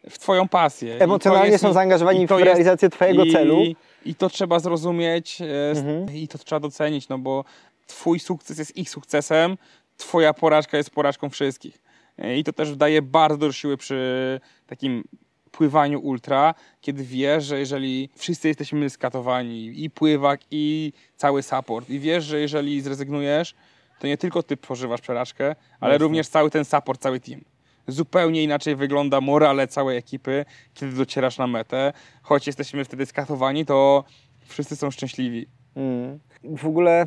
[0.09, 0.95] w Twoją pasję.
[0.99, 3.63] Emocjonalnie jest, są zaangażowani w realizację Twojego i, celu.
[4.05, 6.15] I to trzeba zrozumieć e, mhm.
[6.15, 7.45] i to trzeba docenić, no bo
[7.87, 9.57] Twój sukces jest ich sukcesem,
[9.97, 11.81] Twoja porażka jest porażką wszystkich.
[12.17, 15.03] E, I to też daje bardzo dużo siły przy takim
[15.51, 21.99] pływaniu ultra, kiedy wiesz, że jeżeli wszyscy jesteśmy skatowani, i pływak, i cały support, i
[21.99, 23.55] wiesz, że jeżeli zrezygnujesz,
[23.99, 26.03] to nie tylko ty przeżywasz przerażkę, ale Jasne.
[26.03, 27.52] również cały ten support, cały team
[27.87, 31.93] zupełnie inaczej wygląda morale całej ekipy, kiedy docierasz na metę.
[32.21, 34.03] Choć jesteśmy wtedy skatowani, to
[34.45, 35.47] wszyscy są szczęśliwi.
[35.75, 36.19] Mm.
[36.43, 37.05] W ogóle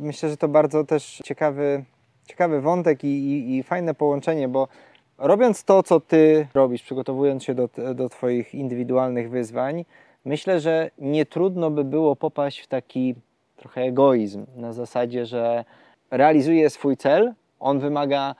[0.00, 1.84] myślę, że to bardzo też ciekawy,
[2.26, 4.68] ciekawy wątek i, i, i fajne połączenie, bo
[5.18, 9.84] robiąc to, co ty robisz, przygotowując się do, do twoich indywidualnych wyzwań,
[10.24, 13.14] myślę, że nie trudno by było popaść w taki
[13.56, 15.64] trochę egoizm na zasadzie, że
[16.10, 18.34] realizuje swój cel, on wymaga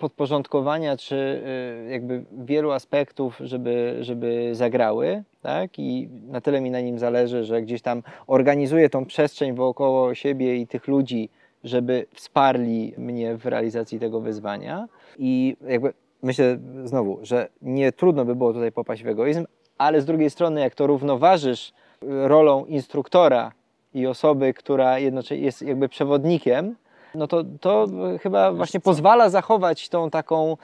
[0.00, 1.42] podporządkowania, czy
[1.86, 5.78] y, jakby wielu aspektów, żeby, żeby zagrały, tak?
[5.78, 10.56] I na tyle mi na nim zależy, że gdzieś tam organizuję tą przestrzeń wokoło siebie
[10.56, 11.28] i tych ludzi,
[11.64, 14.88] żeby wsparli mnie w realizacji tego wyzwania.
[15.18, 15.92] I jakby
[16.22, 19.46] myślę znowu, że nie trudno by było tutaj popaść w egoizm,
[19.78, 21.72] ale z drugiej strony, jak to równoważysz
[22.02, 23.52] rolą instruktora
[23.94, 26.76] i osoby, która jednocześnie jest jakby przewodnikiem,
[27.14, 27.86] no to, to
[28.22, 30.56] chyba właśnie pozwala zachować tą taką,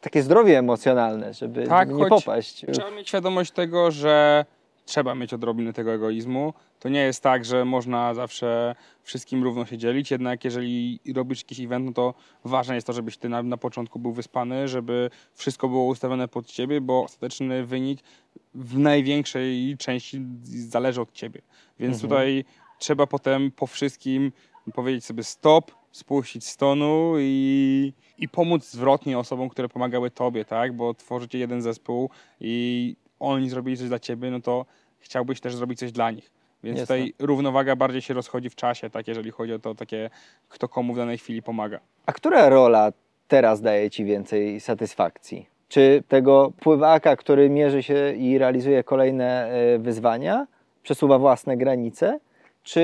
[0.00, 2.64] takie zdrowie emocjonalne, żeby, tak, żeby nie popaść.
[2.72, 4.44] Trzeba mieć świadomość tego, że
[4.84, 6.54] trzeba mieć odrobinę tego egoizmu.
[6.80, 11.60] To nie jest tak, że można zawsze wszystkim równo się dzielić, jednak jeżeli robisz jakiś
[11.60, 15.68] event, no to ważne jest to, żebyś ty na, na początku był wyspany, żeby wszystko
[15.68, 18.00] było ustawione pod ciebie, bo ostateczny wynik
[18.54, 21.42] w największej części zależy od ciebie.
[21.78, 22.08] Więc mhm.
[22.08, 22.44] tutaj
[22.78, 24.32] trzeba potem po wszystkim
[24.74, 30.72] powiedzieć sobie stop, spuścić z tonu i, i pomóc zwrotnie osobom, które pomagały tobie, tak?
[30.72, 32.10] Bo tworzycie jeden zespół
[32.40, 34.66] i oni zrobili coś dla ciebie, no to
[34.98, 36.30] chciałbyś też zrobić coś dla nich.
[36.64, 40.10] Więc tutaj równowaga bardziej się rozchodzi w czasie, tak, jeżeli chodzi o to takie,
[40.48, 41.80] kto komu w danej chwili pomaga.
[42.06, 42.92] A która rola
[43.28, 45.46] teraz daje ci więcej satysfakcji?
[45.68, 50.46] Czy tego pływaka, który mierzy się i realizuje kolejne e, wyzwania,
[50.82, 52.20] przesuwa własne granice,
[52.62, 52.82] czy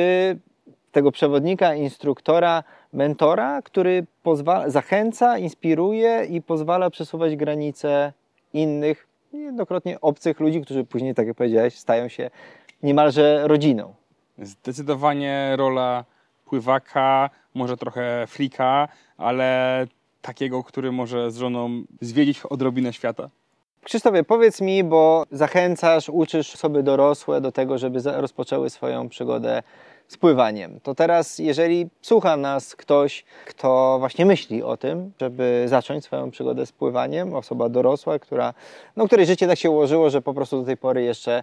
[0.93, 8.12] tego przewodnika, instruktora, mentora, który pozwala, zachęca, inspiruje i pozwala przesuwać granice
[8.53, 12.30] innych, niejednokrotnie obcych ludzi, którzy później, tak jak powiedziałeś, stają się
[12.82, 13.95] niemalże rodziną.
[14.39, 16.05] Zdecydowanie rola
[16.45, 19.86] pływaka, może trochę flika, ale
[20.22, 23.28] takiego, który może z żoną zwiedzić odrobinę świata.
[23.84, 29.62] Krzysztofie, powiedz mi, bo zachęcasz, uczysz osoby dorosłe do tego, żeby rozpoczęły swoją przygodę
[30.09, 30.80] z pływaniem.
[30.82, 36.66] To teraz, jeżeli słucha nas ktoś, kto właśnie myśli o tym, żeby zacząć swoją przygodę
[36.66, 38.54] z pływaniem, osoba dorosła, która,
[38.96, 41.42] no, której życie tak się ułożyło, że po prostu do tej pory jeszcze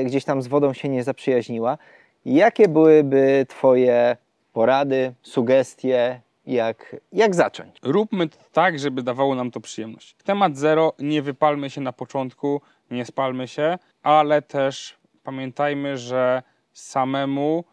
[0.00, 1.78] y, gdzieś tam z wodą się nie zaprzyjaźniła,
[2.24, 4.16] jakie byłyby Twoje
[4.52, 7.76] porady, sugestie, jak, jak zacząć?
[7.82, 10.16] Róbmy tak, żeby dawało nam to przyjemność.
[10.24, 16.42] Temat zero, nie wypalmy się na początku, nie spalmy się, ale też pamiętajmy, że
[16.72, 17.64] samemu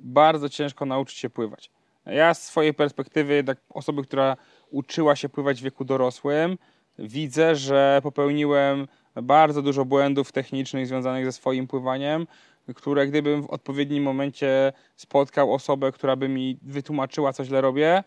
[0.00, 1.70] bardzo ciężko nauczyć się pływać.
[2.06, 4.36] Ja z swojej perspektywy, jednak osoby, która
[4.70, 6.58] uczyła się pływać w wieku dorosłym,
[6.98, 8.88] widzę, że popełniłem
[9.22, 12.26] bardzo dużo błędów technicznych związanych ze swoim pływaniem,
[12.74, 18.04] które gdybym w odpowiednim momencie spotkał osobę, która by mi wytłumaczyła, co źle robię,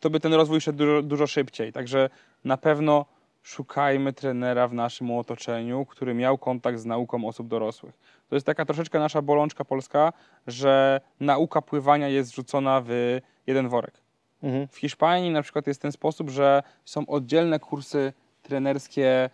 [0.00, 1.72] to by ten rozwój szedł dużo, dużo szybciej.
[1.72, 2.10] Także
[2.44, 3.06] na pewno
[3.42, 7.94] szukajmy trenera w naszym otoczeniu, który miał kontakt z nauką osób dorosłych.
[8.32, 10.12] To jest taka troszeczkę nasza bolączka polska,
[10.46, 13.94] że nauka pływania jest wrzucona w jeden worek.
[14.42, 14.68] Mhm.
[14.68, 18.12] W Hiszpanii na przykład jest ten sposób, że są oddzielne kursy
[18.42, 19.30] trenerskie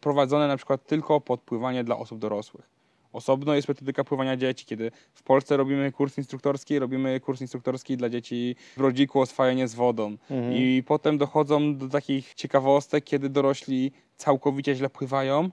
[0.00, 2.70] prowadzone na przykład tylko pod pływanie dla osób dorosłych.
[3.12, 8.08] Osobno jest metodyka pływania dzieci, kiedy w Polsce robimy kurs instruktorski, robimy kurs instruktorski dla
[8.08, 10.16] dzieci w rodziku oswajanie z wodą.
[10.30, 10.52] Mhm.
[10.52, 15.50] I potem dochodzą do takich ciekawostek, kiedy dorośli całkowicie źle pływają,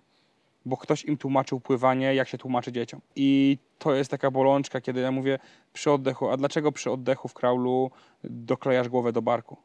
[0.65, 3.01] bo ktoś im tłumaczył pływanie, jak się tłumaczy dzieciom.
[3.15, 5.39] I to jest taka bolączka, kiedy ja mówię
[5.73, 7.91] przy oddechu, a dlaczego przy oddechu w kraulu
[8.23, 9.57] doklejasz głowę do barku?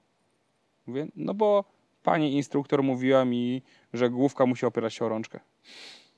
[0.86, 1.64] Mówię, no bo
[2.02, 5.40] pani instruktor mówiła mi, że główka musi opierać się o rączkę.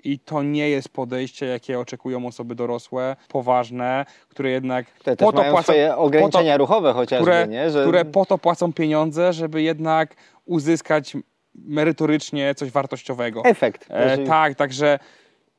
[0.05, 5.62] I to nie jest podejście, jakie oczekują osoby dorosłe, poważne, które jednak Te też mają
[5.62, 7.70] swoje ograniczenia ruchowe chociażby, które, nie?
[7.70, 7.83] Że...
[7.83, 11.16] które po to płacą pieniądze, żeby jednak uzyskać
[11.55, 13.42] merytorycznie coś wartościowego.
[13.44, 13.86] Efekt.
[13.88, 14.98] E, tak, także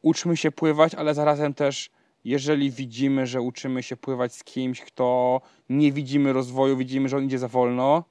[0.01, 1.89] uczmy się pływać, ale zarazem też,
[2.25, 7.23] jeżeli widzimy, że uczymy się pływać z kimś, kto nie widzimy rozwoju, widzimy, że on
[7.25, 8.03] idzie za wolno,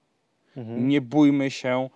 [0.56, 0.88] Mhm.
[0.88, 1.88] nie bójmy się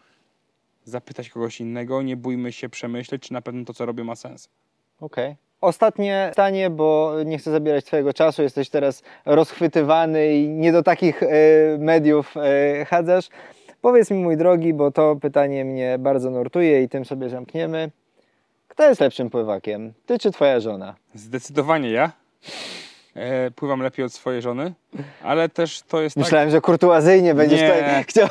[0.84, 4.48] zapytać kogoś innego, nie bójmy się przemyśleć, czy na pewno to, co robię, ma sens.
[5.00, 5.36] Okej.
[5.60, 11.22] Ostatnie pytanie, bo nie chcę zabierać Twojego czasu, jesteś teraz rozchwytywany i nie do takich
[11.22, 11.28] e,
[11.78, 13.28] mediów e, chadzasz.
[13.84, 17.90] Powiedz mi, mój drogi, bo to pytanie mnie bardzo nurtuje i tym sobie zamkniemy.
[18.68, 19.92] Kto jest lepszym pływakiem?
[20.06, 20.94] Ty czy Twoja żona?
[21.14, 22.12] Zdecydowanie ja.
[23.14, 24.72] E, pływam lepiej od swojej żony,
[25.22, 26.24] ale też to jest tak...
[26.24, 27.68] Myślałem, że kurtuazyjnie będziesz Nie.
[27.68, 28.28] tutaj chciał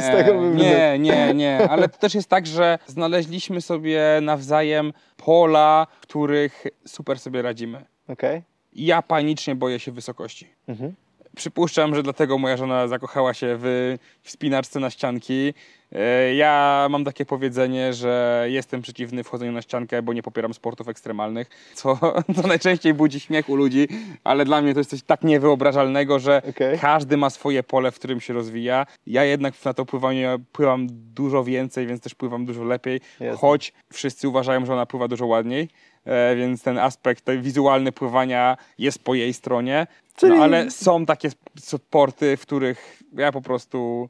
[0.00, 0.62] z tego wybrnąć.
[0.62, 6.66] nie, nie, nie, ale to też jest tak, że znaleźliśmy sobie nawzajem pola, w których
[6.86, 7.84] super sobie radzimy.
[8.08, 8.42] Okej.
[8.72, 10.48] Ja panicznie boję się wysokości.
[10.68, 10.94] Mhm.
[11.36, 15.54] Przypuszczam, że dlatego moja żona zakochała się w wspinaczce na ścianki.
[15.92, 20.88] E, Ja mam takie powiedzenie, że jestem przeciwny wchodzeniu na ściankę, bo nie popieram sportów
[20.88, 21.98] ekstremalnych, co,
[22.36, 23.88] co najczęściej budzi śmiech u ludzi,
[24.24, 26.78] ale dla mnie to jest coś tak niewyobrażalnego, że Okej.
[26.78, 28.86] każdy ma swoje pole, w którym się rozwija.
[29.06, 33.36] Ja jednak na to pływanie pływam dużo więcej, więc też pływam dużo lepiej, Jasne.
[33.38, 35.68] choć wszyscy uważają, że ona pływa dużo ładniej.
[36.04, 39.86] E, więc ten aspekt tej wizualny pływania jest po jej stronie.
[40.20, 44.08] Czyli- No, ale są takie sp- sporty, w których ja po prostu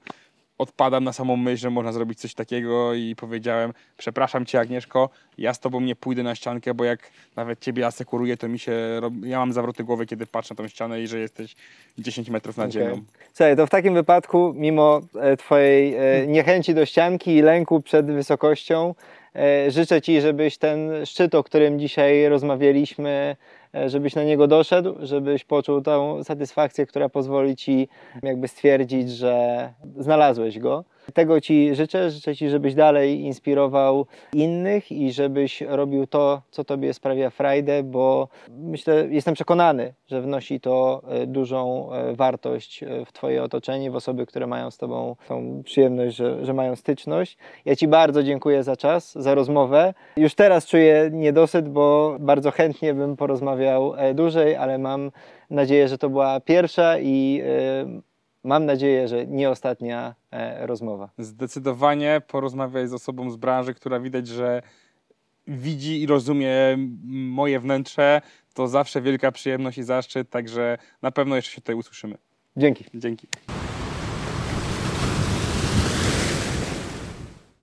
[0.59, 5.55] odpadam na samą myśl, że można zrobić coś takiego i powiedziałem, przepraszam cię Agnieszko, ja
[5.55, 8.73] z tobą nie pójdę na ściankę, bo jak nawet ciebie asekuruję, to mi się,
[9.23, 11.55] ja mam zawroty głowy, kiedy patrzę na tą ścianę i że jesteś
[11.99, 13.03] 10 metrów nad ziemią.
[13.33, 18.07] Słuchaj, to w takim wypadku, mimo e, Twojej e, niechęci do ścianki i lęku przed
[18.07, 18.95] wysokością,
[19.37, 23.37] e, życzę Ci, żebyś ten szczyt, o którym dzisiaj rozmawialiśmy,
[23.87, 27.89] żebyś na niego doszedł, żebyś poczuł tą satysfakcję, która pozwoli Ci
[28.23, 30.85] jakby stwierdzić, że znalazłeś go.
[31.15, 32.11] Tego Ci życzę.
[32.11, 38.29] Życzę Ci, żebyś dalej inspirował innych i żebyś robił to, co Tobie sprawia frajdę, bo
[38.49, 43.97] myślę, jestem przekonany, że wnosi to e, dużą e, wartość e, w Twoje otoczenie, w
[43.97, 47.39] osoby, które mają z Tobą tą przyjemność, że, że mają styczność.
[47.65, 49.95] Ja Ci bardzo dziękuję za czas, za rozmowę.
[50.17, 55.11] Już teraz czuję niedosyt, bo bardzo chętnie bym porozmawiał dłużej, ale mam
[55.51, 57.43] nadzieję, że to była pierwsza i
[58.45, 61.11] mam nadzieję, że nie ostatnia e, rozmowa.
[61.19, 64.63] Zdecydowanie porozmawiaj z osobą z branży, która widać, że
[65.47, 66.53] widzi i rozumie
[67.09, 68.21] moje wnętrze,
[68.55, 72.19] to zawsze wielka przyjemność i zaszczyt, także na pewno jeszcze się tutaj usłyszymy.
[72.57, 72.85] Dzięki.
[72.95, 73.29] Dzięki.